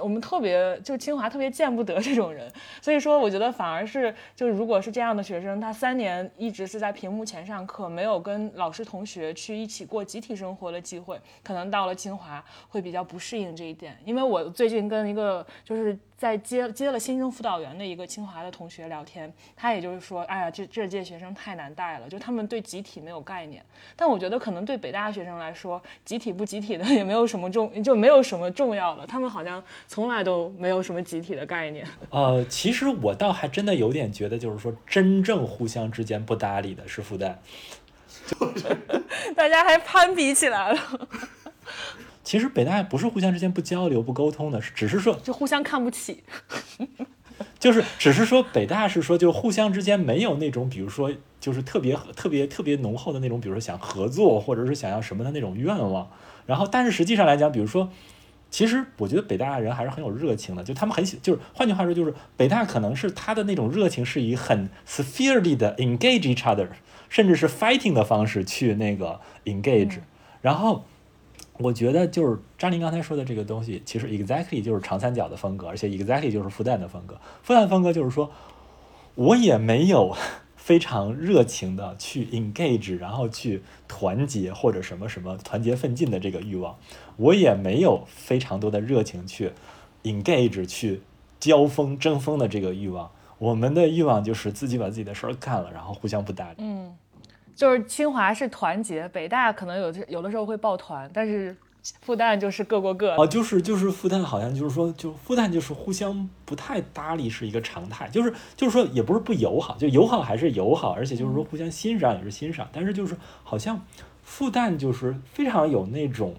[0.00, 13.96] 我们特别就清华特别见不得这种人，所以说我觉得反而是就如果是这样的学生，他三年一直是在屏幕前上课，没有跟老师同学去一起过集体生活的机会，可能到了清华会比较不适应这一点。
[14.04, 23.64] 因为我最近跟一个就是在接接了新生辅导员的一个清华的同学聊天，他也就是说，哎呀，这这届学生太难带了，就他们对集体没有概念。
[23.94, 29.62] 但我觉得可能对北大学生来说，集体不集体的也没有什么重，就没有什么重要的，他们好像。
[29.86, 31.86] 从来都没有什么集体的概念。
[32.10, 37.34] 呃，其实我倒还真的有点觉得，就是说真正互相之间不搭理的是复旦，
[39.36, 41.08] 大家还攀比起来了。
[42.28, 46.22] 其实北大不是互相之间不交流、不沟通的，是只是说就互相看不起。
[47.58, 51.10] 就是只是说北大是说，就互相之间没有那种，比如说
[51.40, 56.10] 就是特别特别特别浓厚的那种，比如说想合作或者是想要什么的那种愿望。
[56.44, 57.90] 然后，但是实际上来讲，比如说。
[58.50, 66.68] 其实我觉得北大人还是很有热情的，就他们很喜，就是换句话说，就是北大可能是他的那种热情是以很 severely 的 engage each other，
[67.08, 69.98] 甚至是 fighting 的方式去那个 engage。
[70.40, 70.84] 然后
[71.58, 77.20] 我觉得就是张琳刚才说的这个东西，其实 exactly 就是长三角的风格，而且 exactly 就是复旦的风格。
[77.42, 78.30] 复旦风格就是说，
[79.14, 80.16] 我也没有。
[80.68, 86.76] 非常热情的去 engage，然后去团结或者什么什么团结奋进的这个欲望，
[87.16, 89.52] 我也没有非常多的热情去
[90.02, 91.00] engage 去
[91.40, 93.10] 交锋争锋的这个欲望。
[93.38, 96.62] 我们的欲望就是自己把自己的事儿干了，然后互相不搭理。
[97.58, 101.56] 就是清华是团结，北大可能有有的时候会抱团，但是。
[102.02, 113.80] 复旦就是各过各哦，就是就是复旦，好像就是说，就复旦就是互相不太搭理是一个常态，就是就是说也不是不友好，就友好还是友好，而且就是说互相欣赏也是欣赏，但是就是好像
[114.22, 116.34] 复旦就是非常有那种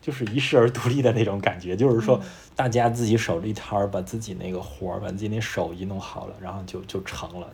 [0.00, 2.20] 就是一世而独立的那种感觉，就是说
[2.54, 7.48] 大家自己守着一摊儿，把自己那个活儿，把自己那手艺弄好了，然后就就成了。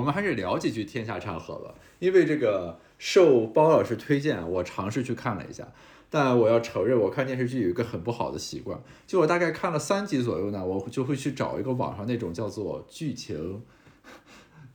[0.00, 5.68] 我们还是聊几句《天下长河》吧，因为这个受包老师推荐，我尝试去看了一下。
[6.08, 13.62] 但我要承认，我看电视剧有一个很不好的习惯，就我大概看了三集左右呢，我就会去找一个网上那种叫做剧情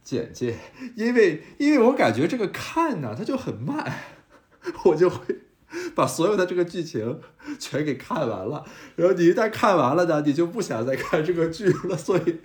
[0.04, 0.56] 简介，
[0.96, 3.92] 因为因为我感觉这个看呢，它就很慢，
[4.86, 5.18] 我就会
[5.96, 7.20] 把所有的这个剧情
[7.58, 8.64] 全给看完了。
[8.96, 12.42] 然后你一旦看完了呢，你就不想再看这个剧了，所以。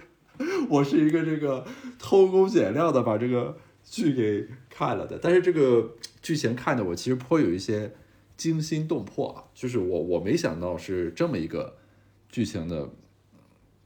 [0.68, 1.64] 我是一个这个
[1.98, 7.92] 偷工减料的把这个剧给看了的，但是这个剧情看的我其实颇有一些
[8.36, 11.76] 惊心动魄啊，就是我我没想到是这么一个
[12.28, 12.88] 剧情的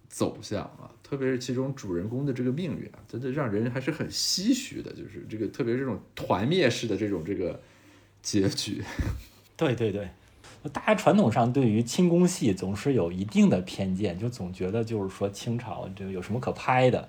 [0.09, 7.61] 走向啊，特别是其中主人公的这个命运啊，真的让人还是很唏嘘的，就是这个特别这种团灭式的这种这个
[8.22, 8.83] 结局。
[9.57, 10.09] 对 对对。
[10.73, 17.09] 大家传统上对于清宫戏总是有一定的偏见，就总觉得就是说清朝就有什么可拍的。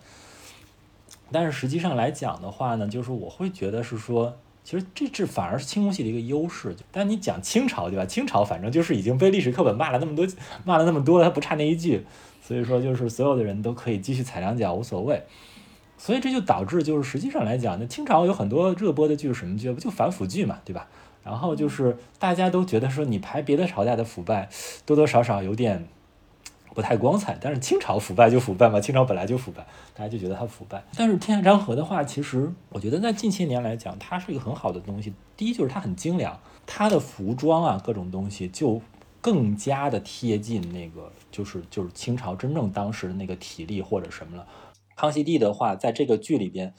[1.32, 6.76] 但是实际上来讲的话呢，就是我会觉得是说，其实这这反而是清宫戏的一个优势。
[6.92, 8.06] 但你讲清朝对吧？
[8.06, 10.28] 清朝反正就是已经被历史课本骂了那么多，
[10.66, 12.06] 骂了那么多了，他不差那一句，
[12.44, 15.24] 所以说就是所有的人都可以继续踩两脚无所谓。
[15.98, 19.72] 所以这就导致就是实际上来讲，那清朝有很多热播的剧是什么剧？
[19.72, 20.88] 不就反腐剧嘛，对吧？
[21.26, 24.48] 然后就是大家都觉得说你排别的朝代的腐败，
[24.86, 25.88] 多多少少有点
[26.76, 27.38] 不太光彩。
[27.42, 29.66] 但是清朝腐败就腐败嘛，清朝本来就腐败，
[29.96, 30.84] 大家就觉得它腐败。
[30.96, 35.14] 但是天下长河的话，其实我觉得在近些年来讲，它是一个很好的东西。
[35.36, 38.80] 第一就是它很精良，它的服装啊各种东西就
[39.20, 44.48] 更加的贴近那个就是就是清朝真正当时的那个体力或者什么了。
[44.96, 46.74] 康熙帝的话，在这个剧里边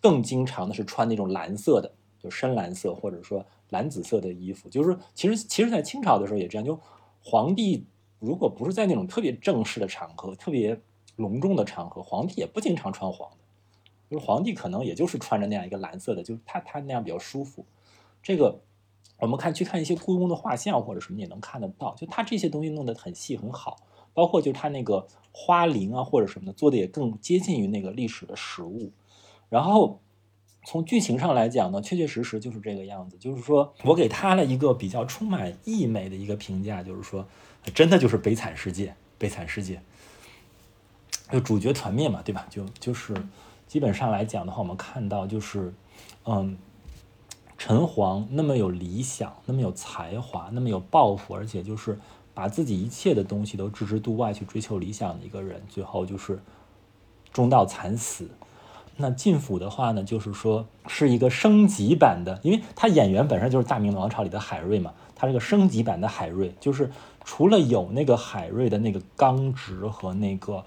[0.00, 3.44] 更经常的是穿那种蓝色的，就深蓝色或者说。
[3.70, 6.64] 蓝紫色的衣服，就是说，其实其实，在清朝的时候也这样。
[6.64, 6.80] 就
[7.22, 7.84] 皇帝
[8.18, 10.80] 如果不是在那种特别正式的场合、特别
[11.16, 13.36] 隆重的场合，皇帝也不经常穿黄的。
[14.10, 17.62] 就是皇帝可能也就是穿着那样一个蓝色的，就是他他那样比较舒服。
[18.22, 18.58] 这个
[19.18, 23.76] 我们看去看一些故宫的画像或者什么也能看得到，就他这些东西弄得很细很好。
[24.14, 28.90] 包括就他那个花翎啊或者什么的做的也更接近于那个历史的实物。
[29.50, 30.00] 然后
[30.70, 33.16] 从剧情上来讲呢，确确实实就是这个样子。
[33.16, 37.26] 就是说我给他了一个比较充满溢美的一个评价，就是说
[37.74, 39.80] 真的就是悲惨世界，悲惨世界。
[41.32, 42.46] 就主角团灭嘛，对吧？
[42.50, 43.14] 就就是
[43.66, 45.72] 基本上来讲的话，我们看到就是，
[46.26, 46.58] 嗯，
[47.56, 51.98] 陈黄那么有理想，那么有才华，那么有抱负，而且就是
[52.34, 56.38] 把自己一切的东西都置之度外去追求理想的一个人，最后就是
[57.32, 58.28] 中道惨死。
[59.00, 66.90] 那晋府的话呢，就是说是一个升级版的，因为他演员本身就是《大明王朝》里的海瑞嘛，他是个升级版的海瑞，就是
[67.24, 70.64] 除了有那个海瑞的那个刚直和那个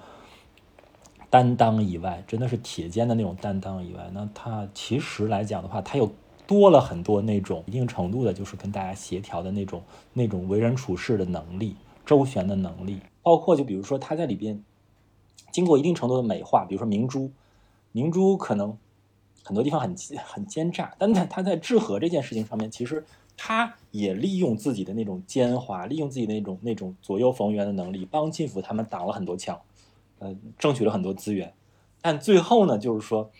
[1.29, 6.09] 担当以外，真的是铁肩的那种担当以外，那他其实来讲的话，他又
[6.47, 9.81] 多了很多那种一定程度的，就是跟大家协调的那种
[10.13, 11.75] 那种为人处事的能力、
[12.05, 14.63] 周旋的能力，包括就比如说他在里边
[15.51, 17.29] 经过一定程度的美化，比如说明珠，
[17.91, 18.77] 明珠可能
[19.43, 29.59] 很多地方很很奸诈，但在他在治河这件事情上面，其实他也利用自己的那种奸猾，利用自己的那种那种左右逢源的能力，帮晋府他们挡了很多枪。
[30.19, 31.51] 呃，争取了很多资源，
[31.99, 33.31] 但最后呢，就是说，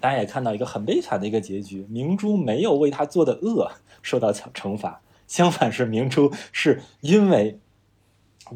[0.00, 3.72] 大家也看到一个很悲惨的一个结局，明珠没有为他做的恶
[4.02, 7.58] 受到惩惩罚，相反是明珠是因为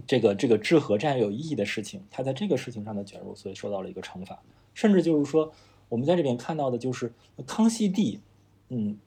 [0.07, 4.43] 这个这个治河这样有意义的事情，他在这个事情上的卷入，所以受到了一个惩罚，
[4.75, 5.53] 甚至就是说，
[5.89, 7.13] 我们在这边看到的就是
[7.47, 8.21] 康熙帝，
[8.69, 8.99] 嗯，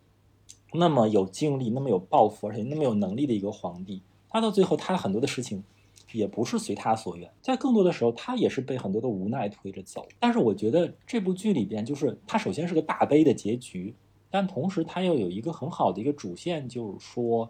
[0.74, 5.64] 那么有精力，那么有抱负，而且那么有能力的一个皇帝，他到最后他很多的事情。
[6.12, 10.08] 也不是随他所愿，在更多的时候，他也是被很多的无奈推着走。
[10.20, 13.94] 但是我觉得这部剧里边，就是他首先是个大悲的结局，
[14.32, 17.48] 但同时他又有一个很好的一个主线，就是说，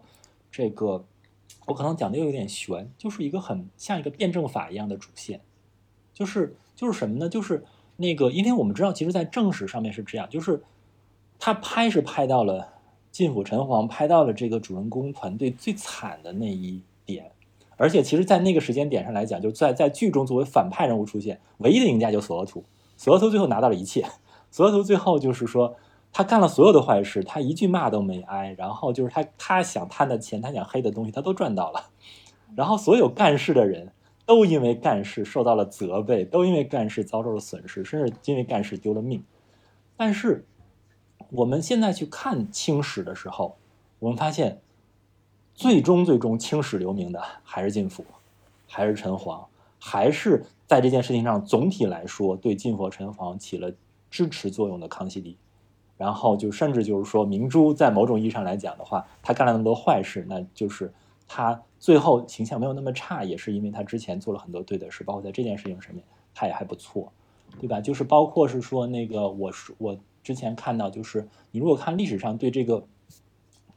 [0.50, 1.02] 这个
[1.66, 5.40] 我可能讲的又有点悬，就是一个很像一个辩证法一样的主线，
[6.12, 7.28] 就是就是什么呢？
[7.28, 7.64] 就是
[7.96, 10.62] 那个，因为我们知道，其实，在正史上面是这样，就是
[11.38, 12.68] 他拍是拍到了
[13.10, 17.32] 晋府陈黄，拍到了这个主人公团队最惨的那一点。
[17.76, 22.64] 而且，其实，在那个时间点上来讲，就在在剧中作为反派人物出现，唯一的赢家就索额图。
[22.96, 24.06] 索额图最后拿到了一切，
[24.50, 25.76] 索额图最后就是说，
[26.12, 28.54] 他干了所有的坏事，他一句骂都没挨。
[28.58, 31.90] 然后就是他他想贪的钱，他想黑的东西，他都赚到了。
[32.56, 33.92] 然后所有干事的人
[34.26, 39.24] 都因为干事受到了责备，都因为干事遭受了损失，甚至因为干事丢了命。
[39.96, 40.46] 但是
[41.30, 43.56] 我们现在去看清史的时候，
[43.98, 44.60] 我们发现。
[45.52, 48.02] 最终，最终青史留名的还是晋府，
[48.66, 49.46] 还是陈黄，
[49.78, 53.70] 还是在这件事情上总体来说对晋府、陈黄起了
[54.10, 55.36] 支持作用的康熙帝。
[56.00, 60.90] 然后就甚至就是说，明珠在某种意义上来讲的话，他干了那么多坏事，那就是
[61.28, 66.02] 他最后形象没有那么差，也是因为他之前做了很多对的事，包括在这件事情上面
[66.34, 67.12] 他也还不错，
[67.60, 67.82] 对吧？
[67.82, 72.86] 就是包括是说那个，我是我之前看到，就是你如果看历史上对这个，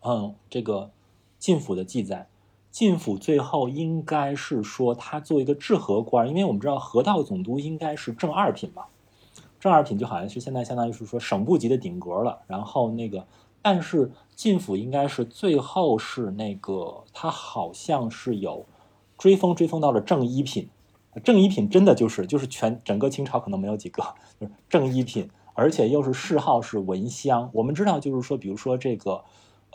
[0.02, 0.92] 嗯，这个。
[1.40, 2.30] 晋府的记载，
[2.72, 8.86] 晋府最后应该是说他做一个治和官，因为我们知道河道总督应该是正二品嘛，
[9.64, 12.42] 正二品就好像是现在相当于是说省部级的顶格了。
[12.48, 13.26] 然后那个，
[13.62, 18.66] 但是晋府应该是最后是那个他好像是有
[19.18, 20.68] 追封追封到了正一品，
[21.24, 24.04] 正一品真的就是就是全整个清朝可能没有几个
[24.38, 27.50] 就是正一品，而且又是谥号是文襄。
[27.54, 29.24] 我们知道就是说，比如说这个。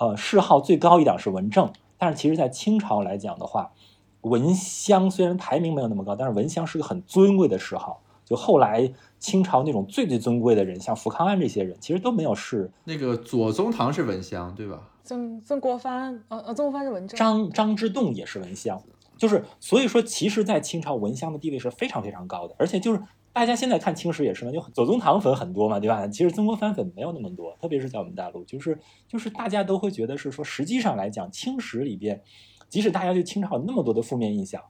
[0.00, 3.72] 呃，谥号最高一档是文正，但是其实，在清朝来讲的话，
[4.20, 8.00] 文襄虽然排名没有那么高，但是文襄是个很尊贵的谥号。
[8.28, 12.70] 就后来清朝那种最最尊贵的人，像福康安这些人，其实都没有事。
[12.84, 14.88] 那个左宗棠是文香，对吧？
[15.02, 17.16] 曾曾国藩，呃呃，曾国藩是文正。
[17.16, 18.82] 张张之洞也是文香，
[19.16, 23.00] 就是所以说，其实，在清朝文香的地位是非常非常高的，而且就是。
[23.30, 26.04] 大家现在看清史也是嘛，就左宗棠粉很多嘛，对吧？
[26.08, 28.76] 其实曾国藩粉没有那么多，特别是在我们大陆，就是
[29.06, 32.20] 就是大家都会觉得是说，实际上来讲，清史里边，
[32.68, 34.60] 即使大家对清朝有那么多的负面印象，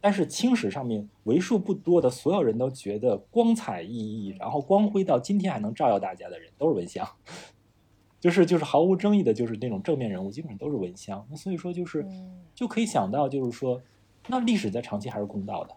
[0.00, 7.06] 但是清史上面为数不多的所有人都觉得光彩熠熠，然后光辉到今天还能照耀大家的人，都是文襄，
[8.18, 11.26] 就是就是毫无争议的，就是那种正面人物，基本上都是文襄。
[11.30, 12.06] 那所以说，就是
[12.54, 13.82] 就可以想到，就是说，
[14.28, 15.74] 那历史在长期还是公道的。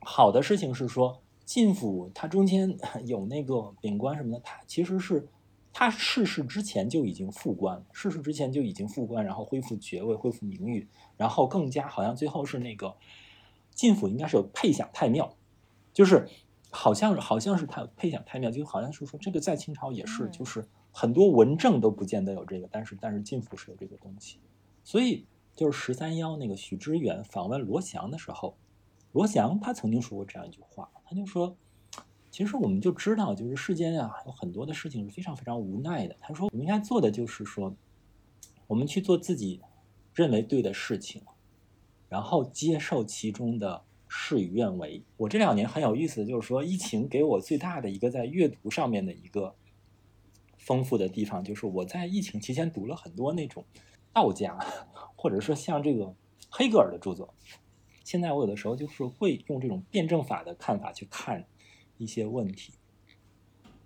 [0.00, 1.20] 好的事情是说。
[1.44, 5.26] 晋府它中间 有那个贬官什么的，他其实是
[5.72, 10.86] 他逝世之前就已经复官，逝世之前就已经复官，然后恢复爵位，恢复名誉，
[11.16, 12.94] 然后更加好像最后是那个
[13.74, 15.36] 晋府应该是有配享太庙，
[15.92, 16.28] 就是
[16.70, 24.38] 好像好像是他有配享太庙，就好像是说这个在清朝也是，就是很多文政都不见得有这个，但是但是晋府是有这个东西，
[24.84, 28.56] 所以就是十三幺那个许知远访问罗翔的时候。
[29.12, 31.54] 罗翔他曾经说过这样一句话，他就说，
[32.30, 36.16] 其实我们就知道，就是世间啊有很多的事情是非常非常无奈的。
[36.18, 37.76] 他说，我们应该做的就是说，
[38.66, 39.60] 我们去做自己
[40.14, 41.20] 认为对的事情，
[42.12, 45.02] 然后接受其中的事与愿违。
[45.16, 49.54] 我这两年很有意思的就是说，疫情给我最大的一个在阅读上面的一个
[50.58, 53.64] 丰富的地方，就是我在疫情期间读了很多那种
[54.12, 54.58] 道家，
[55.16, 56.14] 或者说像这个
[56.50, 57.32] 黑格尔的著作。
[58.04, 61.46] 现在我有的时候就是会用这种辩证法的看法去看
[61.96, 62.74] 一些问题，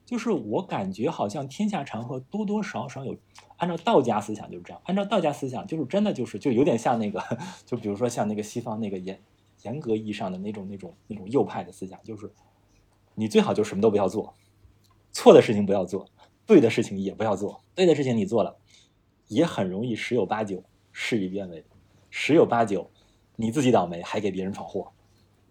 [0.07, 3.15] 就是我感觉好像天下长河多多少少有，
[3.59, 7.23] 按照道家思想就是这样，按照道家思想就是真的就是就有点像那个，
[7.67, 9.21] 就比如说像那个西方那个严
[9.65, 12.33] 严格意义上的那种那种那种右派的思想，就是
[13.15, 14.33] 你最好就什么都不要做，
[15.13, 16.09] 错的事情不要做，
[16.47, 18.57] 对的事情也不要做，对的事情你做了，
[19.29, 21.65] 也很容易十有八九事与愿违，
[22.09, 22.91] 十有八九。
[23.39, 24.91] 你自己倒霉，还给别人闯祸。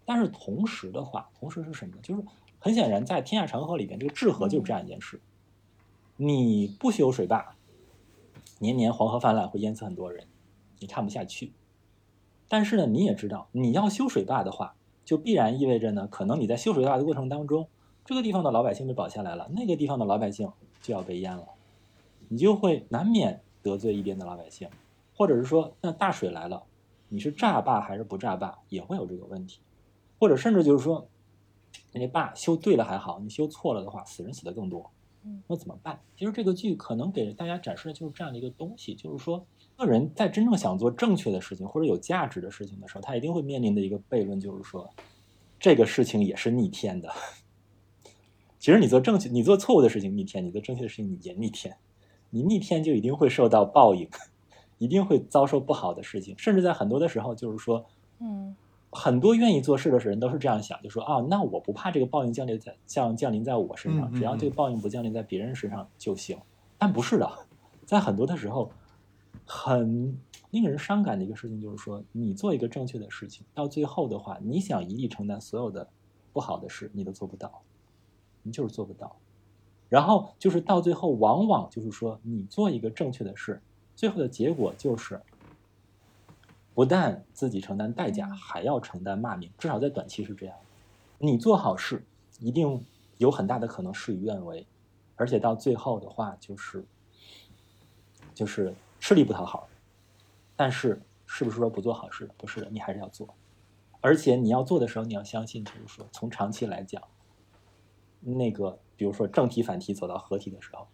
[0.04, 1.92] 但是同时的话，同时是什么？
[2.02, 2.22] 就是
[2.58, 5.20] 很显然，在天下长河里边，这个治河就是这样一件事。
[6.16, 7.54] 你不修水坝，
[8.58, 10.26] 年年黄河泛滥，会淹死很多人，
[10.80, 11.52] 你看不下去。
[12.48, 17.68] 但是呢，你也知道，你要修水坝的话，就必然意味着呢，可能你在修水坝的过程当中，
[18.04, 20.50] 这个地方的老百姓被保下来了，那个地方的老百姓
[20.80, 21.46] 就要被淹了，
[22.28, 24.68] 你就会难免得罪一边的老百姓，
[25.14, 26.64] 或者是说，那大水来了。
[27.08, 29.60] 你是炸坝还是不炸坝，也会有这个问题，
[30.18, 31.06] 或者甚至就是说，
[31.92, 34.90] 那爸修对了还好，你修错了的话，死人死的更多，
[35.46, 36.00] 那怎么办？
[36.16, 39.46] 其实这个剧可能给大家展示的就是这样的一个东西，就是说，
[39.76, 44.88] 个人在真正想做正确的事情或者有价值的事情的时候，他一定会面临的一个悖论，就是说，
[45.58, 47.10] 这个事情也是逆天的。
[48.58, 51.76] 其实你做正确，你做错误的事情逆天，你做正确的事情也逆天，
[52.30, 54.08] 你逆天就一定会受到报应。
[54.78, 57.86] 一定会遭受不好的事情，甚至在很多的时候，就是说，
[58.18, 58.54] 嗯，
[58.96, 66.38] 很多愿意做事的人都是这样想，就说啊，那我不怕这个报应降临在降降临在我身上，只要这个报应不降临在别人身上就行。
[66.78, 67.30] 但不是的，
[67.84, 68.70] 在很多的时候，
[69.44, 70.18] 很
[70.50, 75.86] 令人伤感的一个事情就是说，你做一个正确的事情，到最后的话，你想一力承担所有的
[76.32, 77.62] 不好的事，你都做不到，
[78.42, 79.14] 你就是做不到。
[79.88, 83.60] 然后就是到最后，往往就是说，你做一个正确的事。
[83.94, 85.18] 最后的结果就是，
[86.76, 89.50] 不但自己承担代价，还要承担骂名。
[89.56, 90.54] 至少在短期是这样。
[91.16, 92.04] 你做好事，
[92.38, 92.84] 一定
[93.16, 94.66] 有很大的可能事与愿违，
[95.14, 96.84] 而且到最后的话，就是
[98.34, 99.70] 就是吃力不讨好。
[100.54, 102.28] 但是，是不是说不做好事？
[102.36, 103.26] 不是的，你还是要做。
[104.02, 107.02] 而且你要做的时候，你要相信，就是说，从长期来讲，
[108.20, 110.86] 那个比如说正题反题走到合体的时候。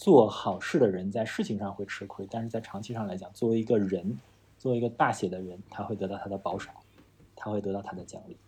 [0.00, 4.18] 做好事的人在事情上会吃亏，但是在长期上来讲，作为一个人，
[4.58, 6.74] 作为一个大写的人，他会得到他的保赏，
[7.36, 8.38] 他会得到他的奖励。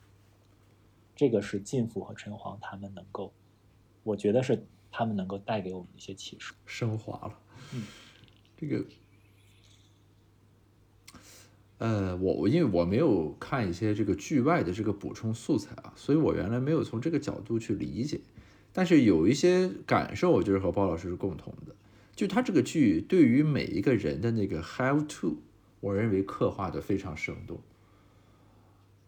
[1.15, 3.35] 这个是晋府和陈黄他们能够，
[4.03, 7.39] 我觉得是他们能够带给我们一些启示，升华了。
[7.75, 7.85] 嗯，
[8.57, 8.87] 这个，
[11.77, 18.23] 呃，我我因为我没有看一些这个剧外的这个补充素材啊，所以我原来没有从这个角度去理解。
[18.73, 21.75] 但是有一些感受，我觉得和包老师是共同的。
[22.15, 25.37] 就他这个剧对于每一个人的那个 have to，
[25.81, 27.61] 我认为刻画的非常生动。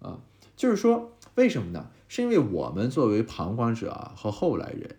[0.01, 0.21] 啊，
[0.57, 1.91] 就是说为什么呢？
[2.09, 4.97] 是因为我们作为旁观者啊和后来人，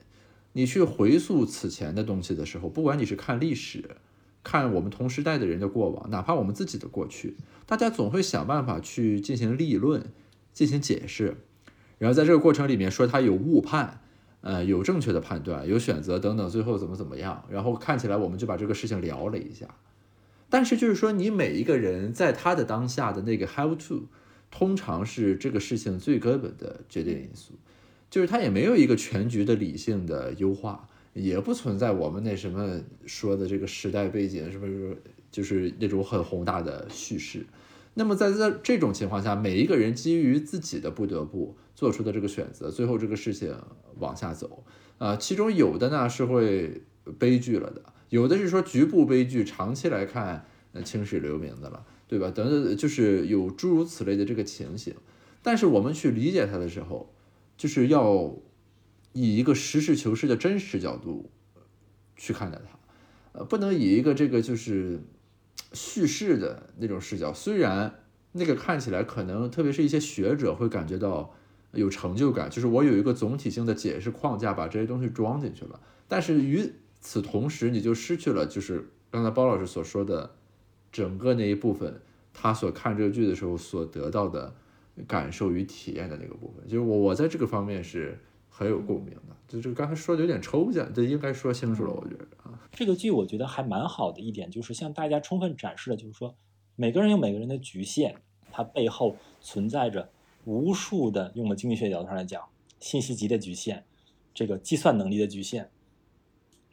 [0.53, 3.97] 你去回溯此前的东西的时候，不管你是看历史，
[4.43, 7.35] 看我们同时代的人的过往，哪怕我们自己的过去，
[7.65, 10.11] 大家总会想办法去进行立论、
[10.53, 11.37] 进行解释，
[11.97, 14.01] 然后在这个过程里面说他有误判。
[14.45, 17.43] 呃，有正确的判断，有选择等等，最后怎么怎么样？
[17.49, 19.65] 然后看起来我们就把这个事情聊了一下。
[20.51, 24.03] 但是就是说，你每一个人在他的当下的那个 have to，
[24.51, 27.53] 通常是这个事情最根本的决定因素，
[28.11, 34.95] 就是他也没有一个全局的理性的优化，也不存在我们那什么说的这个时代背景，是不是
[35.31, 37.43] 就是那种很宏大的叙事？
[37.95, 41.57] 那么在这这种情况下，每一个人基于自己的不得不。
[41.75, 43.53] 做出的这个选择，最后这个事情
[43.99, 44.63] 往下走
[44.97, 46.81] 啊，其中有的呢是会
[47.19, 52.31] 悲剧了的，有的是说局部悲剧，长期来看，呃，青史留名的了，对吧？
[52.31, 54.95] 等等，就是有诸如此类的这个情形。
[55.43, 57.13] 但是我们去理解它的时候，
[57.57, 58.33] 就是要
[59.11, 61.29] 以一个实事求是的真实角度
[62.15, 65.01] 去看待它，呃，不能以一个这个就是
[65.73, 67.33] 叙事的那种视角。
[67.33, 67.95] 虽然
[68.31, 71.35] 那个看起来可能，特别是一些学者会感觉到。
[71.75, 75.79] 有成就感，就是我有一个总体性的解释框架，把这些东西装进去了。
[76.07, 80.31] 但是与此同时，你就失去了，就是刚才包老师所说的
[80.91, 82.01] 整个那一部分，
[82.33, 84.53] 他所看这个剧的时候所得到的
[85.07, 86.67] 感受与体验的那个部分。
[86.67, 88.19] 就是我我在这个方面是
[88.49, 89.35] 很有共鸣的。
[89.47, 92.59] 就这个刚才说的有点抽象，这应该说清楚了，我觉得啊。
[92.71, 96.35] 这个剧我觉得还蛮好的一点，就是向大家充分展示了，就是说
[96.75, 98.15] 每个人有每个人的局限，
[98.51, 100.09] 它背后存在着
[100.45, 102.43] 无数的，用我们经济学角度上来讲，
[102.79, 103.83] 信息集的局限，
[104.33, 105.69] 这个计算能力的局限，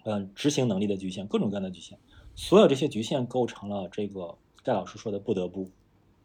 [0.05, 1.99] 嗯，执行能力的局限，各种各样的局限，
[2.35, 5.71] 所有这些局限构成了这个盖老师说的不得不。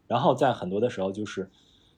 [0.07, 1.49] 然后在很多的时候，就是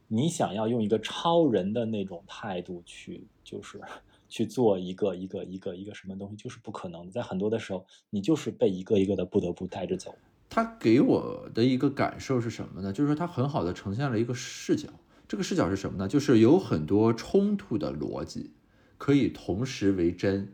[0.08, 3.82] 你想要用一个超人的那种态度去，就是
[4.30, 7.12] 去做一个一个一个一个什么东西，就是不可能的。
[7.12, 10.14] 在很多的时候，你就是被一个一个的不得不带着走。
[10.47, 12.91] 他给我的一个感受是什么呢？
[12.93, 14.89] 就是说他很好的呈现了一个视角。
[15.30, 16.07] 这个视角是什么呢？
[16.07, 18.51] 就是有很多冲突的逻辑
[18.97, 20.51] 可以同时为真。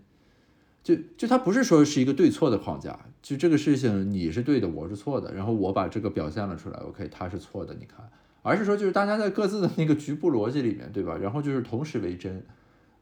[0.83, 8.07] 就就它不是说是一个对错的框架，就这个事情你是对的，我是错的，然后我把这个表现了出来，OK，他是错的，你看，
[8.43, 11.17] 而是说就是大家在各自的那个局部逻辑里面，对吧？
[11.17, 12.45] 然后就是同时为真，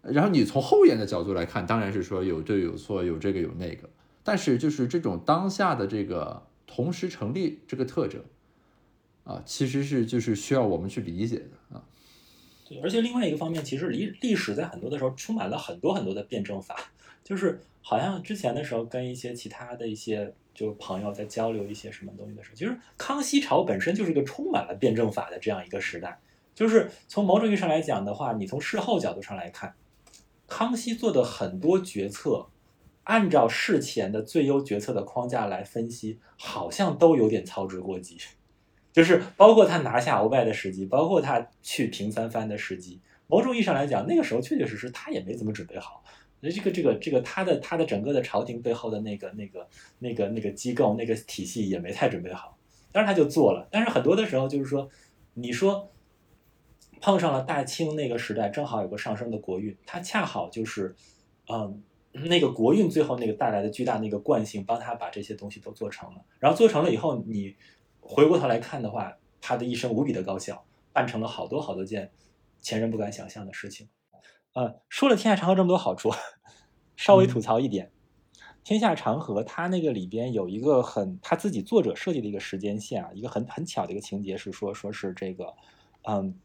[0.04, 3.90] 然后你从后延的角度来看，当然是说有对有错，有这个有那个，
[4.24, 8.22] 但是就是这种当下的这个同时成立这个特征
[9.24, 11.84] 啊，其实是就是需要我们去理解的啊。
[12.68, 16.76] 对，而且另外一个方面，其实历历史在很多的时候充满了很多很多的辩证法，
[17.24, 17.62] 就是。
[17.86, 26.18] 好像之前的时候跟一些其他的一些就朋友在交流一些什么东西的时候，其实康熙朝本身就是一个充满了辩证法的这样一个时代。
[26.56, 29.76] 就是从某种意义上来讲的话，你从事后角度上来看，
[30.48, 32.48] 康熙做的很多决策，
[33.04, 38.18] 按照事前的最优决策的框架来分析，好像都有点操之过急。
[38.94, 46.02] 就是包括他拿下鳌拜的时机，包括他去平三藩的时机，某种意义上来讲，那个时候确确实实他也没怎么准备好。
[46.40, 49.68] 那这个这个这个他的他的整个的朝廷背后的那个那个
[50.00, 52.58] 那个那个机构那个体系也没太准备好，
[52.92, 53.68] 但是他就做了。
[53.72, 54.90] 但是很多的时候就是说，
[55.34, 55.90] 你说
[57.00, 60.94] 碰上了大清那个时代，正好有个上升的国运，他恰好就是，
[61.50, 61.82] 嗯，
[62.12, 66.22] 那个国运最后那个带来的巨大那个惯性，帮他把这些东西都做成了。
[66.40, 67.56] 然后做成了以后，你
[68.04, 72.12] 回过头来看的话，他的一生无比的高效，办成了好多好多件
[72.62, 73.90] 前人不敢想象的事情。
[74.54, 76.12] 呃，说了天下长河这么多好处，
[76.96, 77.92] 稍微吐槽一点，
[78.64, 85.56] 天下长河它那个里边有一个很他自己作者设计的一个时间线啊，一个很很巧的一个情节是说说是这个，
[86.04, 86.36] 嗯，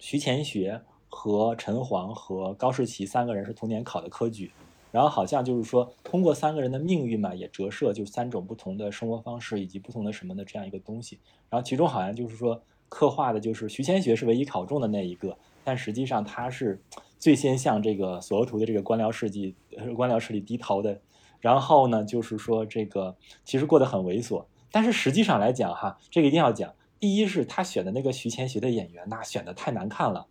[0.00, 4.50] 徐乾学和陈黄和高士奇三个人是同年考的科举，
[4.96, 11.18] 然后好像就是说通过三个人的命运嘛，也折射就三种不同的生活方式以及不同的什么的这样一个东西，
[11.50, 16.80] 然后其中好像就是说刻画的就是徐乾学是唯一考中的那一个，但实际上他是。
[17.18, 19.54] 最先向这个索额图的这个官僚势力、
[19.96, 21.00] 官僚势力低头的，
[21.40, 26.74] 然后呢，就是说这个其实过得很猥琐，但是实际上来讲哈，这个一定要讲。
[27.00, 30.26] 第一是他选的那个徐乾学的演员，那选的太难看了。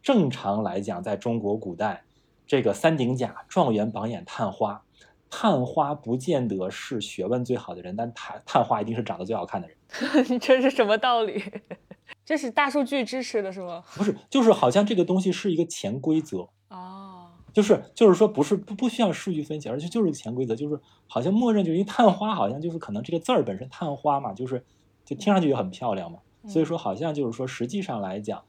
[0.00, 2.04] 正常来讲，在中国古代，
[2.48, 4.82] 这个三鼎甲状元榜眼探花，
[5.30, 9.76] 探花不见得是学问最好的人，但探探花一定是长得最好看的人。
[10.28, 11.40] 你这是什么道理？
[12.24, 13.84] 这是大数据支持的是吗？
[13.94, 24.64] 不是，就是好像这个东西是一个潜规则哦，就是就是说不是不不需要数据分析，而且就是潜规则，就是好像默认就是因为探花好像就是可能这个字儿本身探花嘛，就是
[25.04, 28.42] 就听上去就很漂亮嘛，所以说好像就是说实际上来讲，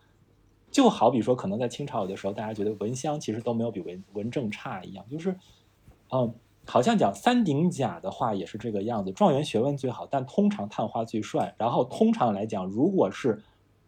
[0.71, 5.35] 就好比说可能在清朝有的时候大家觉得文香其实都没有比文文正差一样，就是
[6.11, 6.33] 嗯，
[6.65, 13.41] 好像讲三鼎甲的话也是这个样子，状元学问最好，但通常探花最帅，然后通常来讲如果是。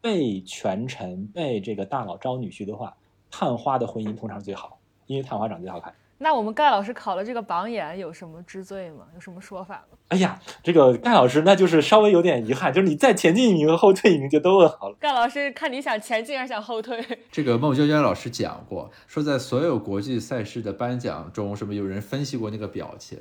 [0.04, 2.98] 被权臣、被这个大佬招女婿的话，
[3.30, 5.94] 探花的婚姻通常最好，因为探花长得最好看。
[6.24, 9.08] 那我们盖老师考了这个榜眼，有什么之罪吗？
[9.16, 9.98] 有什么说法吗？
[10.10, 14.96] 哎呀，这个盖老师那就是稍微有点遗憾，就是你再前进一名和后退一名就都问好了。
[15.00, 17.04] 盖老师看你想前进还是想后退？
[17.32, 23.18] 这个孟娟娟老师讲过，说在所有国际赛事的颁奖中，什么有人分析过那个表情，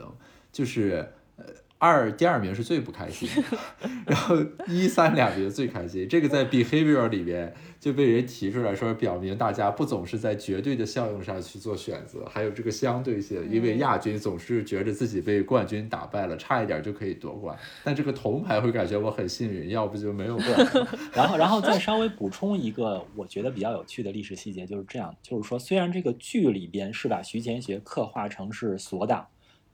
[0.53, 1.45] 就是呃。
[1.83, 3.27] 二第二名是最不开心，
[4.05, 6.07] 然后一三两名最开心。
[6.07, 7.51] 这个在 behavior 里边
[7.81, 13.49] 就被人提出来说，表明大家不总是在绝对的效用上去做选择，还有这个相对性。
[13.51, 20.87] 因为亚军总是觉得自己被冠军打败了，差一点就可以夺冠，但这个铜牌会感觉我很幸运，要不就没有冠。
[21.15, 29.27] 然后， 然后再稍微补充一个我觉得比较有趣的历史细节，就是这样，就是说虽然这个剧里边是把徐乾学刻画成是锁党。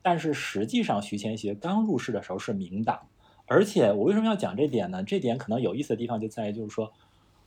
[0.06, 3.08] 但是实际上，徐乾学刚入世的时候是明党，
[3.44, 5.02] 而且我为什么要讲这点呢？
[5.02, 6.92] 这点可能有意思的地方就在于，就是说，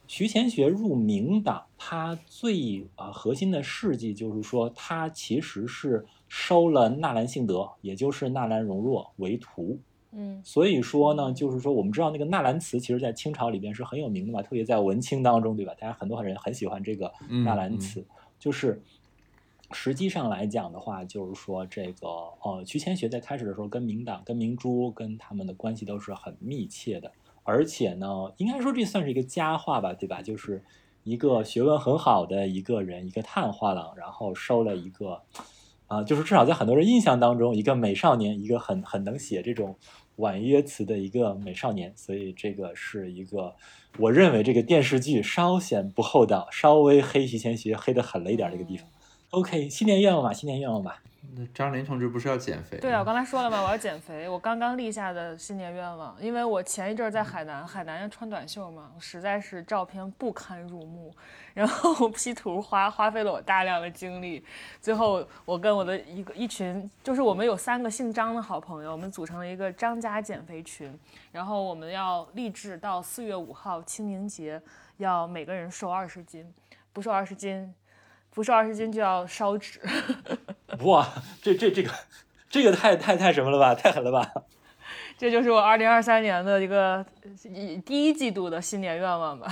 [0.07, 9.79] 徐乾学入明党，他最啊核心的事迹就是说，他其实是收了纳兰性德，也就是纳兰容若为徒，
[10.11, 15.73] 嗯所以说呢，就是说我们知道那个纳兰词，其实在清朝里边是很有名的嘛，特别在文青当中，对吧？
[15.79, 18.05] 大家很多人很喜欢这个嗯纳兰词，
[18.37, 18.81] 就是
[19.71, 22.07] 实际上来讲的话，就是说这个
[22.41, 27.11] 呃，徐乾学在开始的时候跟明党、跟明珠跟他们的关系都是很密切的，
[27.43, 30.21] 而且呢，应该说这算是一个佳话吧，对吧？
[30.21, 30.63] 就是
[31.03, 35.21] 一个学问很好的一个人，一个探花郎，然后收了一个。
[35.87, 39.75] 啊，就是至少在很多人印象当中，一个美少年，一个很很能写这种
[40.17, 43.55] 婉约词的一个美少年，所以这个是一个，
[43.97, 48.87] 我认为这个电视剧稍显不厚道，稍微黑徐乾学黑的狠了一点儿这个地方。
[49.31, 50.99] OK，新年愿望吧，新年愿望吧。
[51.35, 52.79] 那张琳同志不是要减肥？
[52.79, 54.27] 对啊，我刚才说了嘛，我要减肥。
[54.27, 61.13] 我刚刚立下的新年愿望，因为我前一阵儿在海南，海南要穿短袖嘛，实在是照片不堪入目，
[61.53, 64.43] 然后 P 图花花费了我大量的精力，
[64.81, 70.91] 最后我跟我的一个一群，就是我们有三个姓张的好朋友，我们组成了一个张家减肥群，
[71.31, 74.59] 然后我们要立志到四月五号清明节，
[74.97, 76.51] 要每个人瘦二十斤，
[76.91, 77.71] 不瘦二十斤，
[78.33, 79.79] 不瘦二十斤就要烧纸。
[80.81, 81.07] 哇，
[81.41, 81.91] 这这这个
[82.49, 84.31] 这个太太太什么了吧，太狠了吧！
[85.17, 87.05] 这就是我二零二三年的一个
[87.43, 89.51] 一第一季度的新年愿望吧。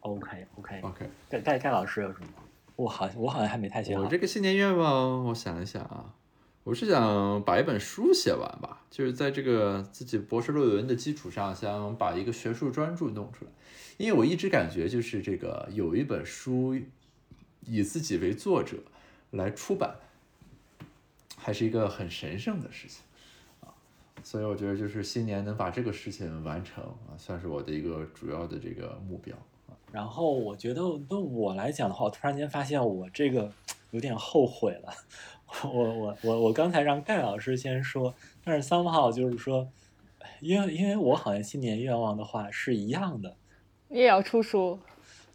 [0.00, 2.26] OK OK，OK，盖盖盖老师有什么？
[2.74, 4.08] 我好我好像还没太写好我。
[4.08, 6.12] 这个新年愿望，我想一想啊，
[6.64, 13.50] 我是想把一本书写完吧，就是在这个自己博士论文的基础上，想把一个学术专著弄出来。
[13.96, 16.76] 因为我一直感觉，就是这个有一本书
[17.66, 18.76] 以自己为作者
[19.30, 19.96] 来出版，
[21.36, 23.02] 还是一个很神圣的事情
[23.60, 23.74] 啊。
[24.22, 29.36] 所以我觉得，就是新年能把这个事情完成啊，算是我的一个主要的这个目标。
[29.92, 33.50] 然后我觉得，对我来讲的话，我突然间发现我这个
[33.92, 34.92] 有点后悔了。
[35.62, 38.12] 我我我我刚才让盖老师先说，
[38.42, 39.68] 但是 somehow 就是说，
[40.40, 43.36] 因为因为我好像新年愿望的话是一样的，
[43.88, 44.80] 你也要出书，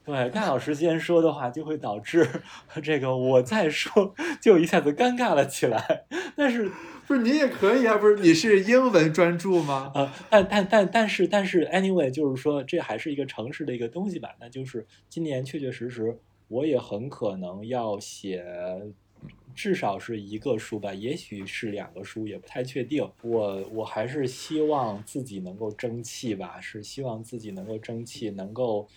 [0.03, 2.27] 对，盖老师先说的话，就会导致
[2.81, 6.05] 这个我再说 就一下子尴尬了起来。
[6.35, 6.71] 但是
[7.05, 9.91] 不是你也可以啊，不是你是英文专注吗？
[9.93, 14.29] 呃，但但但但是但是，anyway，就是说这还是一个城市的一个东西吧。
[14.39, 18.43] 那就是今年确确实实，我也很可能要写，
[19.53, 23.07] 至少是一个书吧，也许是两个书，也不太确定。
[23.21, 28.87] 我我还是希望自己能够争气吧，是希望自己能够争气，能够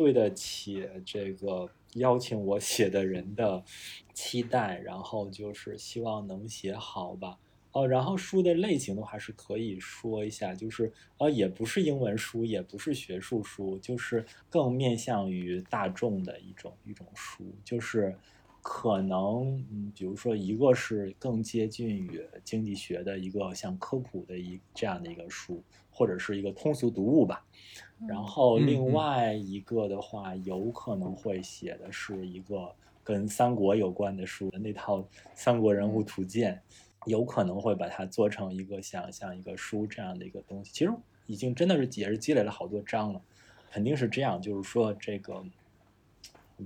[0.00, 3.62] 对得起这个邀请我写的人的
[4.14, 7.38] 期待，然后就是希望能写好吧。
[7.72, 18.16] 哦，然后书的类型的话是可以说一下，就是呃，也不是英文书，也不是学术书，就是更面向于大众的一种一种书，就是
[18.62, 27.44] 可能嗯，比如说一个是更接近于经济学的一个像科普的一这样的一个书，或者是一个通俗读物吧。
[28.06, 34.98] 然后嗯另嗯外一个的话，有可能会写的是一个跟三国有关的书，那套
[35.34, 36.60] 《三国人物图鉴》。
[37.06, 40.70] 有可能会把它做成一个像像一个书这样的一个东西。
[40.70, 40.92] 其实
[41.24, 43.22] 已经真的是也是积累了好多章了，
[43.72, 44.38] 肯定是这样。
[44.38, 45.42] 就是说这个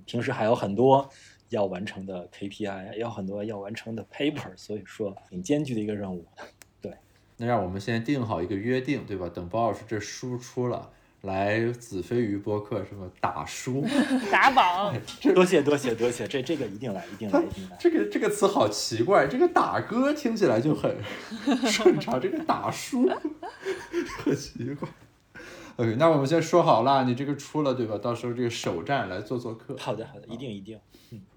[0.04, 1.08] 平时还有很多
[1.50, 6.24] 要完成的 KPI，要很多要完成的 paper，所以说挺艰巨的一个任务。
[6.80, 6.92] 对
[7.36, 9.28] 那让我们先定好一个约定，对吧？
[9.32, 10.90] 等包老师这书出了，
[11.22, 13.84] 来子非鱼播客什么打书，
[14.30, 14.94] 打榜，
[15.34, 17.76] 多谢多谢多谢，这这个一定来，一定来，一定来。
[17.80, 20.96] 这个这个词好奇怪，这个打歌听起来就很
[21.66, 23.10] 顺畅，这个打书
[24.24, 24.88] 很奇怪。
[25.76, 27.98] OK，那我们先说好了，你这个出了对吧？
[27.98, 29.76] 到时候这个首站来做做客。
[29.76, 30.78] 好的好的，一定一定，
[31.10, 31.33] 嗯，好。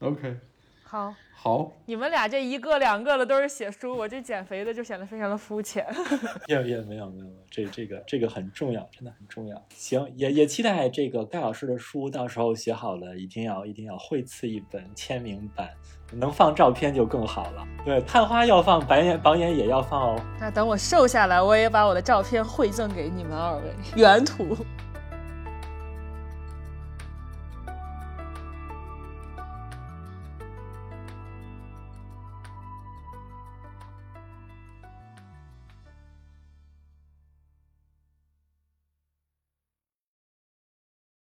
[0.00, 0.36] OK，
[0.82, 5.86] 好，好，你们俩这一个两个的都是写书，我这减肥的就显得非常的肤浅。
[6.46, 9.66] 也也没有没有没有，这这个这个很重要，真的很重要。
[9.74, 15.70] 行，也也期待这个盖老师的书到时候写好了，一定要一定要绘赐一本签名版，
[16.12, 17.66] 能放照片就更好了。
[17.84, 20.20] 对，探花要放，榜眼榜眼也要放哦。
[20.38, 23.62] 那等我瘦下来，我也把我的照片馈赠给你们二位，
[23.96, 24.56] 原图。